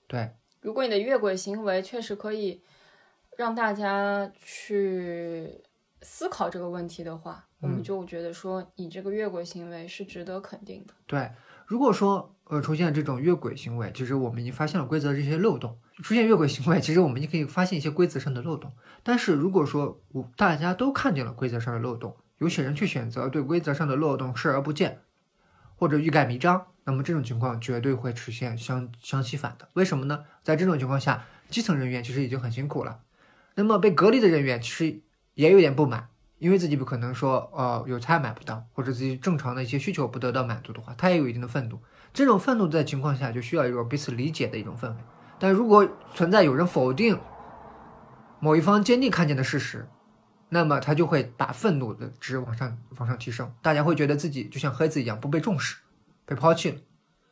[0.07, 2.61] 对，如果你的越轨行为确实可以
[3.37, 5.61] 让大家去
[6.01, 10.93] 思考这个问题的话，我们嗯就觉得说你这个越轨行为是值得肯定的。
[11.05, 11.31] 对，
[11.65, 15.77] 如果说呃出现这种越轨行为，其实我们已经发现了规则的这些漏洞。
[16.03, 18.69] 出现越轨行为，其实我们也可以发现一些规则上的漏洞。
[19.01, 25.01] 但是如果说我大家都看见了规则上的漏洞，有些人去选择对规则上的漏洞视而不见，
[25.75, 29.67] 或者欲盖弥彰，那么这种情况绝对会出现相相相反的。
[29.73, 30.23] 为什么呢？
[30.43, 32.99] 在这种情况下，基层人员其实已经很辛苦了，
[33.55, 35.01] 那么被隔离的人员其实
[35.33, 41.79] 也有点不满，因为自己不可能说呃有菜买不到，或者自己正常的一些需求不得到满足的话，他也有一定的愤怒。
[42.13, 44.97] 这种愤怒在情况下就需要一种彼此理解的一种氛围。
[45.39, 47.19] 但如果存在有人否定
[48.39, 49.87] 某一方坚定看见的事实，
[50.49, 55.77] 那么他就会把愤怒的值往上往上提升，大家会觉得自己就像黑子一样不被重视，
[56.25, 56.77] 被抛弃了。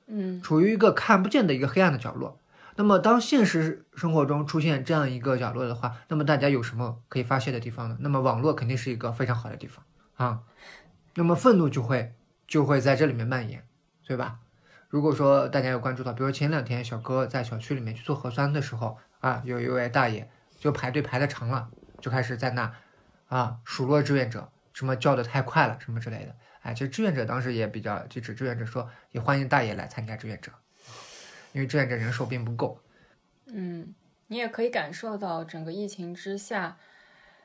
[0.07, 2.39] 嗯处于一个看不见的一个黑暗的角落。
[2.75, 7.97] 那么，当现实生活中出现这样一个角落的话，那么大家有什么可以发泄的地方呢？
[7.99, 10.39] 那么网络肯定是一个非常好的地方啊。
[11.13, 12.15] 那么愤怒就会
[12.47, 13.63] 就会在这里面蔓延，
[14.07, 14.39] 对吧？
[14.89, 21.69] 如果说大家有关注到，比如前两天小哥在小区里面去做核酸的时候啊，有一位大爷就排队排的长了，
[22.01, 22.73] 就开始在那
[23.33, 26.35] 啊数落志愿者，什么叫的太快了，什么之类的。
[26.61, 30.51] 哎，其实志愿者当时也比较就指，志愿者说也欢迎大爷来参加志愿者，
[31.51, 32.79] 因为志愿者人手并不够。
[33.47, 33.95] 嗯，
[34.27, 36.77] 你也可以感受到整个疫情之下，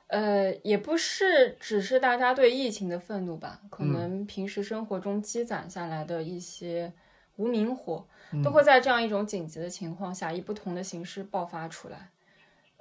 [0.08, 6.92] 呃，也不是只是大家对疫情的愤怒吧，可嗯能平时生活中积攒下来的一些
[7.36, 12.10] 无名火，嗯都会在这样一种紧急的情况下，以不同的形式爆发出来。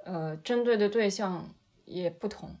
[0.04, 2.56] 呃，针对的对象也不同，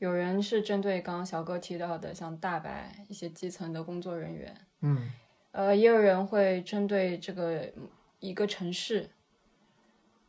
[0.00, 5.10] 有人是针对刚刚小哥提到的，像大白一些基层的工作人员，嗯
[5.52, 7.70] 呃，也有人会针对这个
[8.18, 9.10] 一个城市，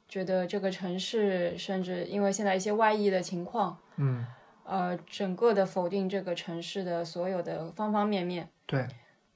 [0.10, 4.26] 觉得这个城市甚至因为现在一些外溢的情况，嗯，
[4.66, 8.50] 呃，整个的否定这个城市的所有的方方面面。
[8.66, 8.86] 对，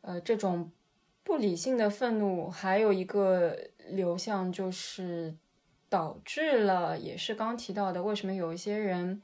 [0.01, 0.69] 呃，这种
[1.23, 5.33] 不理性的愤怒，还有一个流向就是
[5.87, 9.21] 导致了，也是刚提到的，为什么有一些人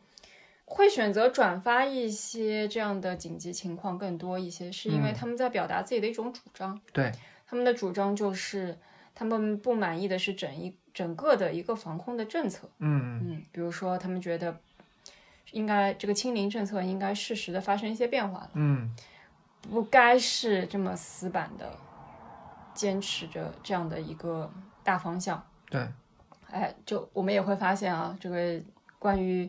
[0.73, 6.79] 会选择转发一些这样的紧急情况更多一些，是因为嗯他们在表达自己的一种主张。
[6.93, 7.11] 对，
[7.45, 8.77] 他们的主张就是
[9.13, 12.69] 他们不满意的是整一整个的一个防控的政策。
[12.79, 14.57] 嗯嗯，比如说他们觉得
[15.51, 18.51] 应该这个清零政策应该适时的发生一些变化了。
[18.53, 18.95] 嗯
[19.69, 21.77] 不该是这么死板的
[22.73, 24.49] 坚持着这样的一个
[24.83, 25.45] 大方向。
[25.69, 25.85] 对，
[26.49, 28.59] 哎，就我们也会发现啊，这个
[28.97, 29.47] 关于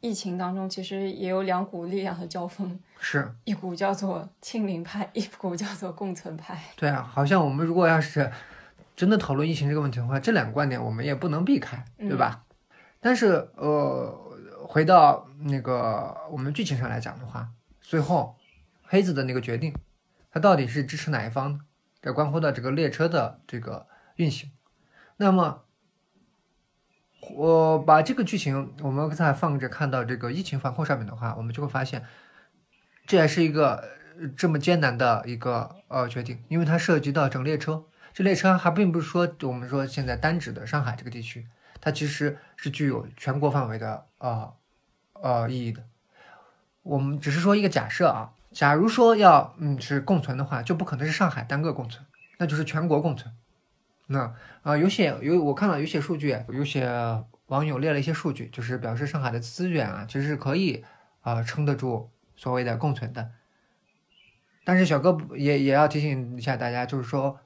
[0.00, 6.60] 疫情当中，其实也有两股力量的交锋， 是，一股叫做清零派，一股叫做共存派。
[6.76, 8.30] 对啊，好像我们如果要是
[8.94, 12.44] 真的讨论疫情这个问题的话，这两个观点我们也不能避开，对吧？
[13.00, 14.12] 但是呃，
[14.66, 17.48] 回到那个我们剧情上来讲的话，
[17.80, 18.36] 最后
[18.82, 19.74] 黑子的那个决定，
[20.30, 21.60] 他到底是支持哪一方呢？
[22.00, 24.50] 这关乎到这个列车的这个运行。
[25.16, 25.62] 那么，
[27.34, 32.04] 我把这个剧情我们再放着看到这个疫情防控上面的话，我们就会发现，
[33.06, 33.84] 这也是一个
[34.36, 37.84] 这么艰难的一个呃决定，因为它涉及到整列车。
[38.14, 41.46] 这列车还并不是说我们说现在单指的上海这个地区，
[41.80, 44.52] 它其实是具有全国范围的呃
[45.12, 45.84] 呃意义的。
[46.82, 52.04] 我们只是说一个假设啊，假如说要嗯是共存的话，就不可能是上海单个共存，
[52.38, 53.32] 那就是全国共存。
[54.10, 56.90] 那啊、有些有我看到有些数据，有些
[57.46, 60.84] 网友列了一些数据，就是表示上海的资源啊，其实是可以
[61.20, 63.30] 啊、撑得住所谓的共存的。
[64.64, 67.38] 但是小哥也也要提醒一下大家，就是说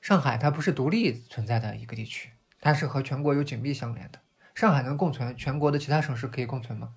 [0.00, 2.30] 上海它不是独立存在的一个地区，
[2.60, 4.20] 它是和全国有紧密相连的。
[4.54, 6.94] 上海能共存，全国的其他省市可以共存吗？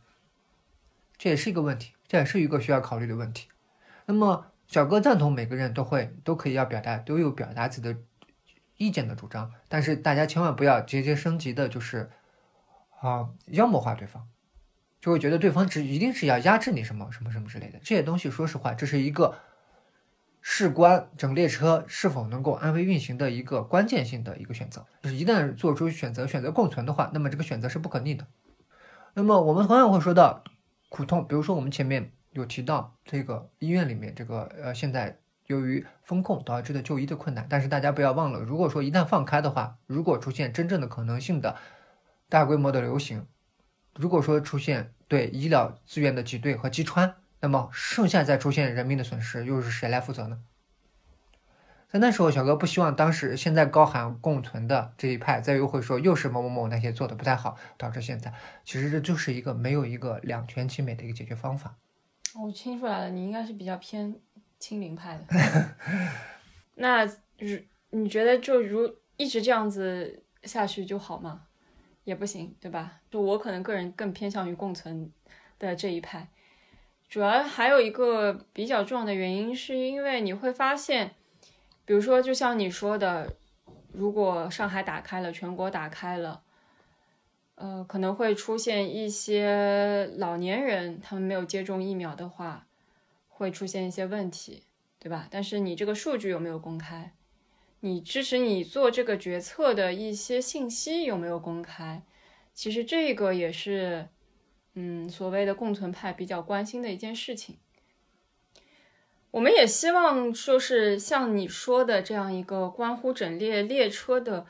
[1.17, 3.49] 这也是一个问题，这也是一个需要考虑的问题。
[4.05, 7.99] 那么小哥赞同每个人都会都可以要表达都有表达自己的
[8.79, 12.09] 意见的主张，但是大家千万不要节节升级的，就是
[13.01, 14.27] 啊妖魔化对方，
[15.01, 17.77] 就会觉得对方只一定是要压制你什么什么什么之类的。
[17.83, 19.35] 这些东西，说实话，这是一个
[20.41, 24.87] 事关整列车是否能够安危运行的一个关键性的一个选择。
[25.03, 28.25] 就是一旦做出选择，选择共存的话，那么这个选择是不可逆的。
[29.13, 30.41] 那么我们同样会说到
[30.87, 35.19] 苦痛，比如说我们前面有提到这个医院里面这个呃现在
[35.49, 37.45] 由于风控导致的就医的困难。
[37.49, 41.55] 但是大家不要忘了，如果说一旦放开的话，如果出现真正的可能性的
[42.29, 43.25] 大规模的流行，
[43.95, 50.39] 如果说出现对医疗资源的挤兑和击穿，那么剩下再出现人命的损失，又是谁来负责呢？
[51.91, 58.31] 在那时候，小哥不希望当时现在高喊共存的这一派再又会说又是某某某那些做的不太好，导致现在
[58.63, 61.77] 其实这就是一个没有一个两全其美的一个解决方法。
[62.39, 64.15] 我听出来了，你应该是比较偏
[64.59, 65.75] 清零派的。
[66.75, 67.05] 那
[67.37, 67.57] 如
[67.91, 71.43] 你觉得就如一直这样子下去就好吗？
[72.03, 73.01] 也不行，对吧？
[73.09, 75.11] 就我可能个人更偏向于共存
[75.57, 76.27] 的这一派，
[77.07, 81.15] 主要还有一个比较重要的原因，是因为你会发现。
[81.85, 83.35] 比如说，就像你说的，
[83.91, 86.43] 如果上海打开了，全国打开了，
[87.55, 92.67] 呃，可能会出现一些老年人，他们没有接种疫苗的话，
[93.39, 94.63] 会出现一些问题，
[94.99, 95.29] 对吧？
[95.31, 97.13] 但是你这个数据有没有公开？
[97.79, 102.03] 你支持你做这个决策的一些信息有没有公开？
[102.53, 104.09] 其实这个也是，
[104.73, 107.55] 嗯，所谓的共存派比较关心的一件事情。
[109.31, 114.45] 我们也希望说是像你说的这样一个关乎整列列车的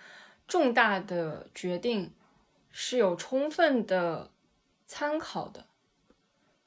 [0.47, 2.11] 重大的决定，
[2.71, 4.31] 是有充分的
[4.87, 5.65] 参考的、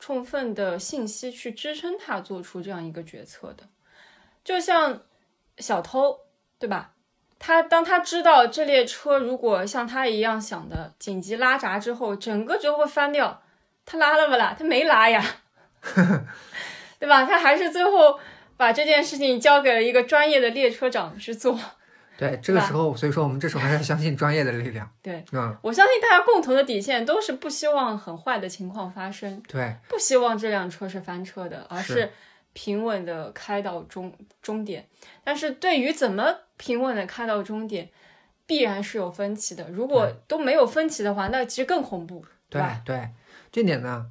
[0.03, 3.69] 充分的信息去支撑他做出这样一个决策的。
[4.43, 5.03] 就像
[5.59, 6.19] 小偷，
[6.59, 6.95] 对吧？
[7.39, 13.45] 他当他知道这列车如果像他一样想的紧急拉闸之后，整个就会翻掉，
[13.87, 14.57] 他拉了不啦？
[14.59, 15.25] 他没拉呀。
[16.99, 17.25] 对吧？
[17.25, 18.19] 他还是最后
[18.57, 21.57] 把这件事情交给了一个专业的列车长去做。
[22.17, 24.89] 对，这个时候，所以说我们这时候还是相信专业的力量。
[25.03, 29.43] 对，嗯，我相信大家共同的底线都是不希望很坏的情况发生。
[29.49, 32.11] 对，不希望这辆车是翻车的，而是是
[32.53, 34.87] 平稳的开到终终点。
[35.25, 37.89] 但是对于怎么平稳的开到终点，
[38.47, 39.69] 必然是有分歧的。
[39.71, 42.83] 如果都没有分歧的话，那其实更恐怖，对吧？
[42.85, 43.09] 对，
[43.51, 44.07] 这点呢，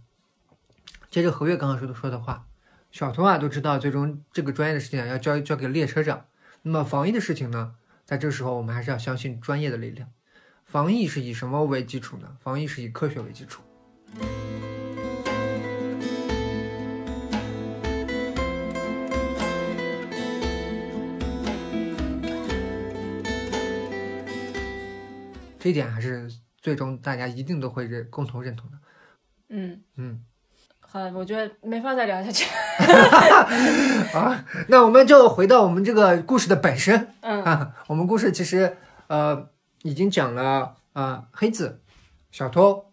[1.09, 2.45] 接着何月刚刚说的说的话，
[2.91, 6.25] 小童啊都知道，最终这个专业的事情啊要交交给列车长。
[6.63, 7.75] 那么防疫的事情呢，
[8.11, 10.11] 在这时候我们还是要相信专业的力量。
[10.65, 12.35] 防疫是以什么为基础呢？
[12.41, 13.61] 防疫是以科学为基础。
[25.57, 28.77] 这一点还是最终大家一定都会认共同认同的。
[29.47, 30.25] 嗯嗯，
[30.91, 32.45] 好，我觉得没法再聊下去。
[34.13, 37.07] 啊，那我们就回到我们这个故事的本身。
[37.21, 38.75] 嗯啊，我们故事其实
[39.07, 39.49] 呃
[39.83, 41.79] 已经讲了呃黑子、
[42.29, 42.91] 小偷，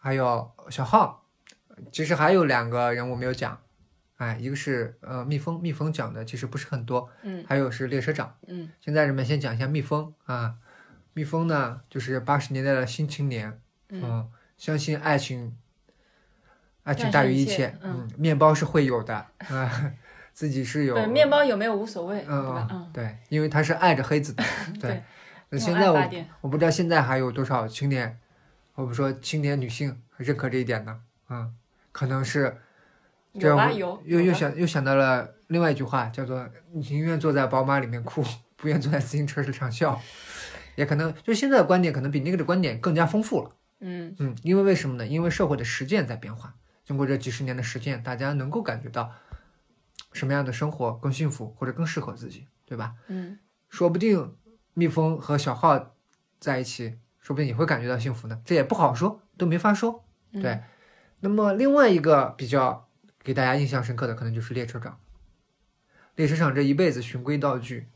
[0.00, 1.26] 还有小浩，
[1.92, 3.60] 其实还有两个人物没有讲，
[4.16, 8.36] 哎，一个是呃蜜蜂，蜜蜂讲的其实不是很多，嗯还有是列车长。
[8.46, 10.54] 嗯现在人们先讲一下蜜蜂啊，
[11.12, 13.60] 蜜蜂呢就是八十年代的新青年，
[13.90, 15.54] 嗯相信爱情，
[16.88, 19.14] 爱情大于一切切，嗯面包是会有的
[19.48, 19.92] 啊，
[20.32, 22.68] 自己是有对，面包有没有无所谓，对嗯吧？
[22.70, 24.42] 嗯嗯，对，因为他是爱着黑子的，
[24.80, 25.02] 对对。
[25.50, 26.10] 那现在我
[26.42, 28.18] 我不知道现在还有多少青年，
[28.74, 31.00] 我们说青年女性认可这一点呢？
[31.28, 31.54] 嗯，
[31.92, 32.56] 可能是
[33.38, 38.24] 这样又又想又想到了另外一句话，叫做“宁愿坐在宝马里面哭，
[38.56, 40.00] 不愿坐在自行车上笑”，
[40.76, 43.50] 也可能就现在的观点可能比那个的观点更加丰富了。
[43.80, 45.06] 嗯嗯，因为为什么呢？
[45.06, 46.54] 因为社会的实践在变化，
[46.88, 49.12] 经过这几十年的实践，大家能够感觉到
[50.14, 52.94] 什么样的生活更幸福或者更适合自己，对吧？
[53.08, 54.34] 嗯说不定
[54.72, 55.94] 蜜蜂和小号
[56.40, 58.40] 在一起，说不定也会感觉到幸福呢。
[58.42, 60.02] 这也不好说，都没法说。
[60.32, 60.62] 嗯对，
[61.20, 62.88] 那么另外一个比较
[63.22, 64.98] 给大家印象深刻的，可能就是列车长。
[66.16, 67.88] 列车长这一辈子循规蹈矩，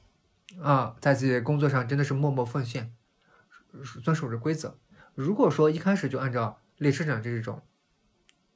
[0.60, 2.92] 啊，在自己的工作上真的是默默奉献，
[4.04, 4.76] 遵守着规则。
[5.14, 7.62] 如果说一开始就按照列车长这种，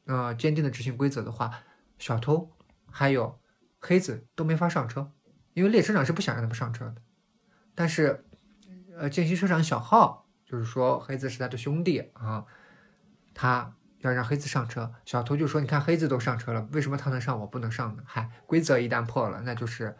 [0.06, 1.52] 呃，坚定的执行规则的话，
[1.98, 2.50] 小偷
[2.90, 3.38] 还有
[3.78, 5.12] 黑子都没法上车，
[5.52, 6.96] 因为列车长是不想让他们上车的。
[7.74, 8.24] 但是，
[8.96, 12.44] 呃，见习车长小浩就是说黑子是他的兄弟啊，
[13.34, 19.96] 他要让黑子上车，小偷就说：“你看黑子都上车了，为什么他能上我不能上呢？”嗨，规则一旦破了，那就是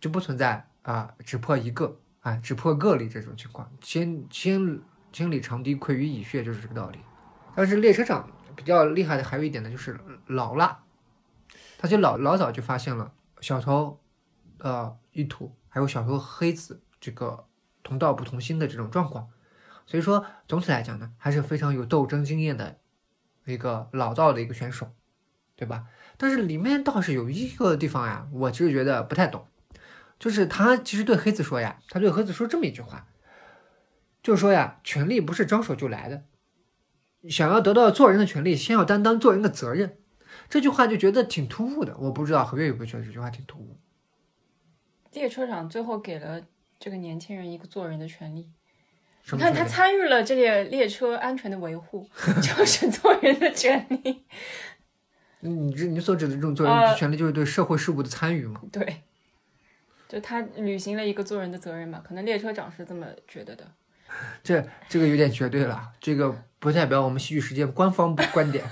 [0.00, 3.70] 就不存在啊、只破一个啊、只破个例这种情况。
[3.80, 4.80] 千千
[5.12, 6.98] 千里长堤溃于蚁穴，就是这个道理。
[7.54, 8.30] 但是列车长
[8.60, 10.82] 比较厉害的还有一点呢，就是老辣，
[11.78, 13.98] 他就老老早就发现了小偷
[14.58, 17.46] 呃意图，还有小偷黑子这个
[17.82, 19.30] 同道不同心的这种状况。
[19.86, 22.76] 所以说，总体来讲呢，还是非常有斗争经验的
[23.46, 24.92] 一个老道的一个选手，
[25.56, 25.86] 对吧？
[26.18, 29.46] 但是里面倒是有一个地方呀，我其实觉得不太懂，
[30.18, 33.06] 就是他其实对黑子说呀，他对黑子说这么一句话，
[34.22, 36.24] 就是说呀，权力不是张手就来的，
[37.28, 39.98] 想要得到做人的权利，先要担当做人的责任。
[40.48, 43.76] 这句话就觉得挺突兀的，我不知道何月有没有觉得这句话挺突兀。
[45.12, 46.40] 列车长最后给了
[46.78, 48.48] 这个年轻人一个做人的权利。
[49.32, 52.08] 你看他参与了这列列车安全的维护，
[52.42, 54.24] 就是做人的权利。
[55.40, 58.60] 你这你所指的这种做人呃的权利，就是对社会事务的参与嘛？
[58.72, 59.02] 对，
[60.08, 62.02] 就他履行了一个做人的责任嘛。
[62.04, 63.70] 可能列车长是这么觉得的。
[64.42, 68.64] 这这个有点绝对了，这个不代表我们戏剧时间官方观点，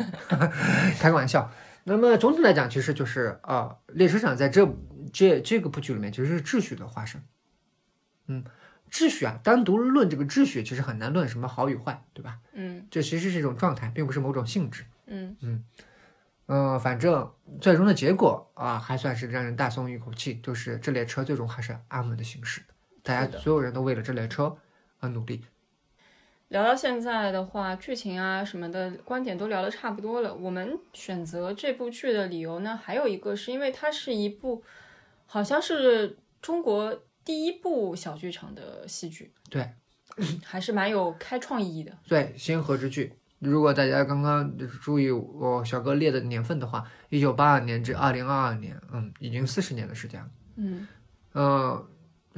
[1.00, 1.50] 开个玩笑。
[1.84, 4.68] 那么总体来讲，其实就是啊、列车长在这
[5.10, 7.22] 这这个部剧里面其实是秩序的化身。
[8.26, 8.44] 嗯，
[8.90, 12.38] 秩序啊，单独论这个秩序，其实很难论什么好与坏，对吧？
[12.52, 14.84] 嗯这其实是一种状态，并不是某种性质。
[15.06, 15.64] 嗯
[16.48, 22.60] 嗯、反正最终的结果啊，还算是让人大松一口气，就是这列车最终还是安稳的行驶，
[23.02, 24.54] 大家所有人都为了这列车
[25.00, 25.42] 而努力。
[26.48, 30.34] 聊到现在的话，剧情啊什么的观点都聊得差不多了。
[30.34, 34.62] 我们选择这部剧的理由呢，还有一个是因为它是一部
[35.26, 39.70] 好像是中国第一部小剧场的戏剧，对，
[40.42, 41.92] 还是蛮有开创意义的。
[42.08, 43.12] 对，先河之剧。
[43.40, 50.28] 如果大家刚刚注意我小哥列的年份的话，一九八二年至二零二二年，嗯，已经四十年的时间了。
[50.56, 50.88] 嗯
[51.32, 51.88] 呃，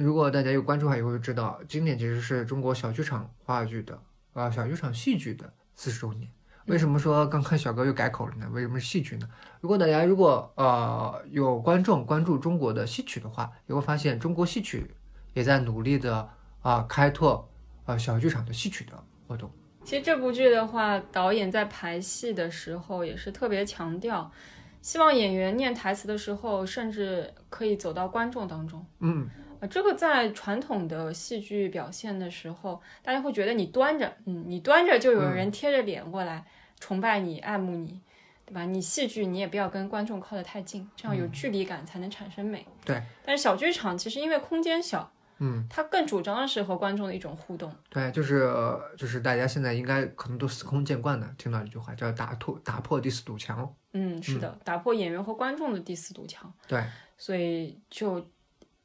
[0.01, 3.99] 如果大家有关注的话，也会知道，今年其实是中国小剧场话剧的，
[4.33, 6.29] 啊，小剧场戏剧的四十周年。
[6.67, 8.47] 为什么说刚刚小哥又改口了呢？
[8.51, 9.27] 为什么是戏剧呢？
[9.61, 14.89] 如果大家如果呃有观众关注中国的戏曲的话，也会发现中国戏曲
[15.33, 16.29] 也在努力的
[16.61, 17.49] 啊、开拓
[17.85, 18.93] 啊、小剧场的戏曲的
[19.27, 19.51] 活动。
[19.83, 24.31] 其实这部剧的话，导演在排戏的时候也是特别强调，
[24.79, 28.85] 希望演员念台词的时候，甚至可以走到观众当中。
[28.99, 29.27] 嗯，
[29.61, 36.43] 啊，这个在传统的戏剧表现的时候，大家会觉得你端着，嗯，你端着就有人贴着脸过来
[36.79, 38.01] 崇拜你、爱慕你，
[38.43, 38.65] 对吧？
[38.65, 42.65] 你戏剧你也不要跟观众靠得太近，这样有距离感才能产生美。
[42.83, 43.01] 对。
[43.23, 47.71] 但是小剧场其实因为空间小，嗯，它更主张的是和观众的一种互动。
[47.89, 53.71] 对，就是呃就是大家现在应该可能都司空见惯的听到一句话，叫打破打破第四堵墙。
[53.93, 56.51] 嗯，是的，打破演员和观众的第四堵墙。
[56.67, 56.83] 对，
[57.17, 58.27] 所以就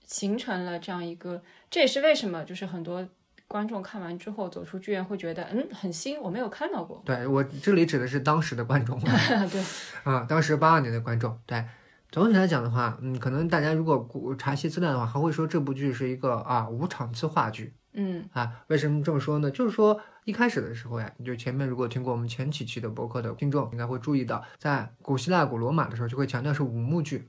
[0.06, 3.06] 形成了这样一个，这也是为什么就是很多
[3.48, 7.02] 观众看完之后走出剧院会觉得，嗯，很新，我没有看到过。
[7.04, 9.64] 对我这里指的是当时的观众 对，
[10.04, 11.38] 啊，当时八二年的观众。
[11.44, 11.64] 对，
[12.10, 18.64] 总体来讲的话，嗯，可能大家如果古查一些资料的话，还会说这部剧是一个啊无场次话剧嗯啊。
[18.68, 19.50] 为什么这么说呢？
[19.50, 27.28] 就是说一开始的时候呀，就前面如果听过我们前几期的博客的听众，应该会注意到，在古希腊、古罗马的时候，就会强调是五幕剧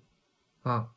[0.64, 0.88] 啊。
[0.88, 0.97] 一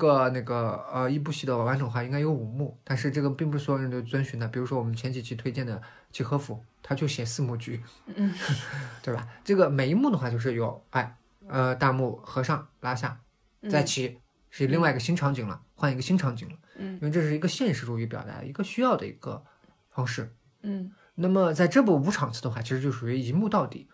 [0.00, 4.48] 个那个呃一部戏的完整话应该有五幕，但是这个并不是所有人都遵循的。
[4.48, 5.80] 比如说我们前几期推荐的
[6.10, 8.32] 契诃夫，他就写四幕剧，嗯，
[9.04, 9.28] 对吧？
[9.44, 13.20] 这个每一幕的话就是有哎呃大幕合上拉下
[13.68, 14.18] 再嗯起，
[14.50, 19.44] 是另外一个新场景了，换一个新场景了，嗯因为这是一个现实主义表达一个需要的一个
[19.90, 20.32] 方式。
[20.62, 23.88] 嗯那么在这部五场次的话，其实就属于一幕到底，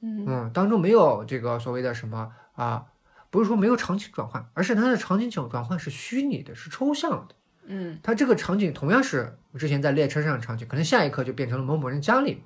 [0.00, 2.86] 嗯嗯，当中没有这个所谓的什么啊，
[3.32, 7.34] 不是说没有场景转换，而是它的场景转换是虚拟的，是抽象的。
[7.64, 12.44] 嗯它这个场景同样是我之前在列车上的场景，可能下一刻就变成了某某人家里，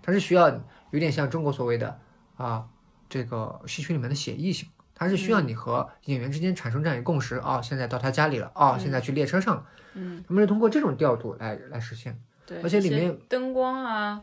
[0.00, 0.48] 它是需要
[0.90, 1.98] 有点像中国所谓的
[2.36, 2.64] 啊
[3.08, 12.16] 这个戏曲里面的写意性，它是需要你和演员之间产生这样一个共识哦，现在到他家里了，哦，现在去列车上了，嗯，他们是通过这种调度来来实现。
[12.46, 14.22] 对，而且里面灯光啊，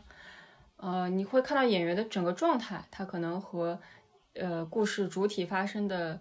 [0.76, 3.78] 呃，你会看到演员的整个状态，他可能和
[4.38, 6.20] 呃故事主体发生的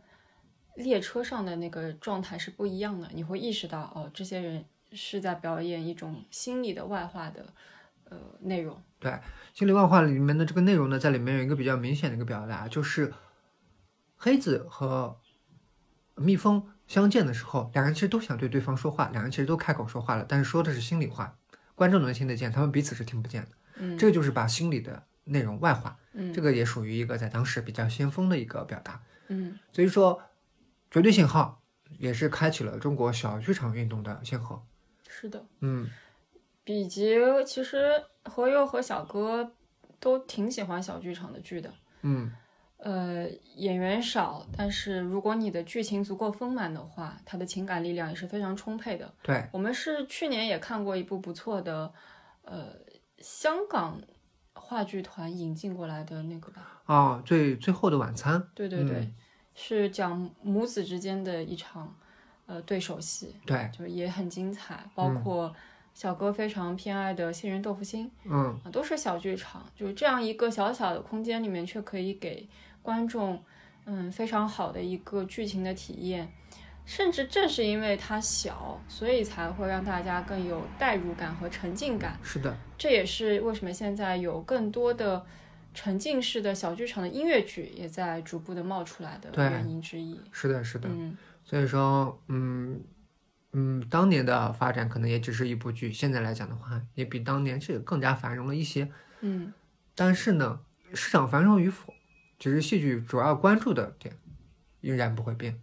[0.75, 3.09] 列车上的那个状态是不一样的。
[3.13, 7.53] 你会意识到，哦，这些人是在表演一种心理的外化的
[8.05, 8.81] 呃内容。
[8.99, 9.19] 对
[9.53, 13.13] 心理外化里面的这个内容呢，在里面有一个比较明显的一个表达，就是
[14.15, 15.17] 黑子和
[16.15, 21.37] 蜜蜂相见的时候，两人其实都想对对方说话，两人其实都开口说话了，但是说的是心里话，
[21.75, 23.49] 观众能听得见，他们彼此是听不见的。
[23.77, 29.01] 嗯这个就是把心里的内容外化，嗯这个也属于一个在当时比较先锋的一个表达。
[29.27, 30.21] 嗯所以说，
[30.89, 31.61] 绝对信号
[31.99, 34.61] 也是开启了中国小剧场运动的先河。
[35.07, 35.89] 是的，嗯，
[36.65, 37.15] 以及
[37.45, 39.51] 其实何佑和小哥
[39.99, 41.73] 都挺喜欢小剧场的剧的。
[42.01, 42.31] 嗯，
[42.77, 49.11] 呃，演员少，但是如果你的剧情足够丰满的话，它的情感力量也是非常充沛的。
[49.23, 51.91] 对，我们是去年也看过一部不错的，
[52.43, 52.75] 呃，
[53.19, 53.99] 香港
[54.65, 56.81] 话剧团引进过来的那个吧？
[56.87, 59.07] 哦，最最后的晚餐，对对对，
[59.53, 61.95] 是讲母子之间的一场
[62.47, 65.53] 呃对手戏，对，就是也很精彩，包括
[65.93, 72.49] 小哥非常偏爱的杏仁豆腐心，嗯，啊，都是小剧场，就是这样一个小小的空间里面，却可以给
[72.81, 73.39] 观众
[73.85, 76.33] 嗯非常好的一个剧情的体验。
[76.85, 82.17] 甚至正是因为它小，所以才会让大家更有代入感和沉浸感。
[82.23, 85.25] 是的，这也是为什么现在有更多的
[85.73, 90.19] 沉浸式的小剧场的音乐剧也在逐步的冒出来的原因之一。
[90.31, 90.87] 是的，是的。
[90.89, 92.79] 嗯，所以说，嗯
[93.53, 98.91] 嗯，当年的发展可能也只是一部剧，现在来讲的话，也比当年是更加繁荣了一些。
[99.21, 99.51] 嗯，
[99.95, 100.59] 但是呢，
[100.93, 101.93] 市场繁荣与否，
[102.37, 104.15] 只是戏剧主要关注的点
[104.81, 105.59] 依然不会变，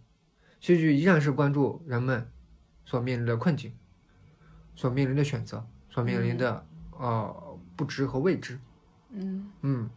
[0.63, 2.25] 戏剧依然是关注人们
[2.85, 3.73] 所面临的困境，
[4.77, 8.57] 所面临的选择，所面临的、呃不知和未知。
[9.09, 9.89] 嗯，嗯，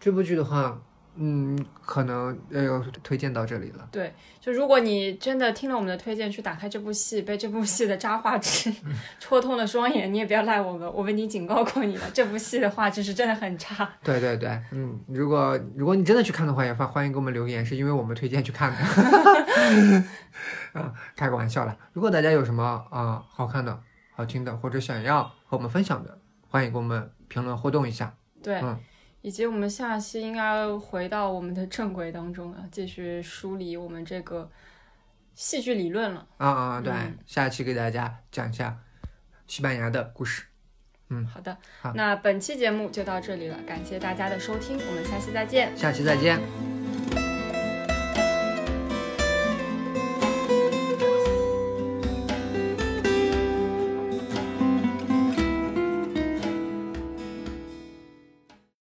[0.00, 0.82] 这部剧的话，
[1.14, 3.86] 嗯，可能呃推荐到这里了。
[3.92, 8.72] 对，就如果你真的听了我们的推荐，去打开这部戏，被这部戏的渣画质
[9.20, 13.88] 戳痛了双眼，你也不要赖我们，我们已经警告过你了，这部戏的画质是真的很差。
[14.02, 18.78] 对对对，嗯，如果如果你真的去看的话，也欢欢迎给我们留言，是因为我们推荐去看的。
[20.72, 21.76] 啊，开个玩笑啦。
[21.92, 23.78] 如果大家有什么啊、好看的、
[24.14, 28.14] 好听的，或者想要和我们分享的，欢迎给我们评论互动一下。
[28.42, 28.78] 对，嗯
[29.22, 34.50] 以及我们下期应该回到我们的正轨当中啊，继续梳理我们这个
[35.34, 36.26] 戏剧理论了。
[36.36, 38.76] 啊啊，对，嗯下期给大家讲一下
[39.46, 40.44] 西班牙的故事。
[41.08, 45.76] 嗯好的，好那本期节目就到这里了，感谢大家的收听，我们下期再见。
[45.76, 46.71] 下期再见。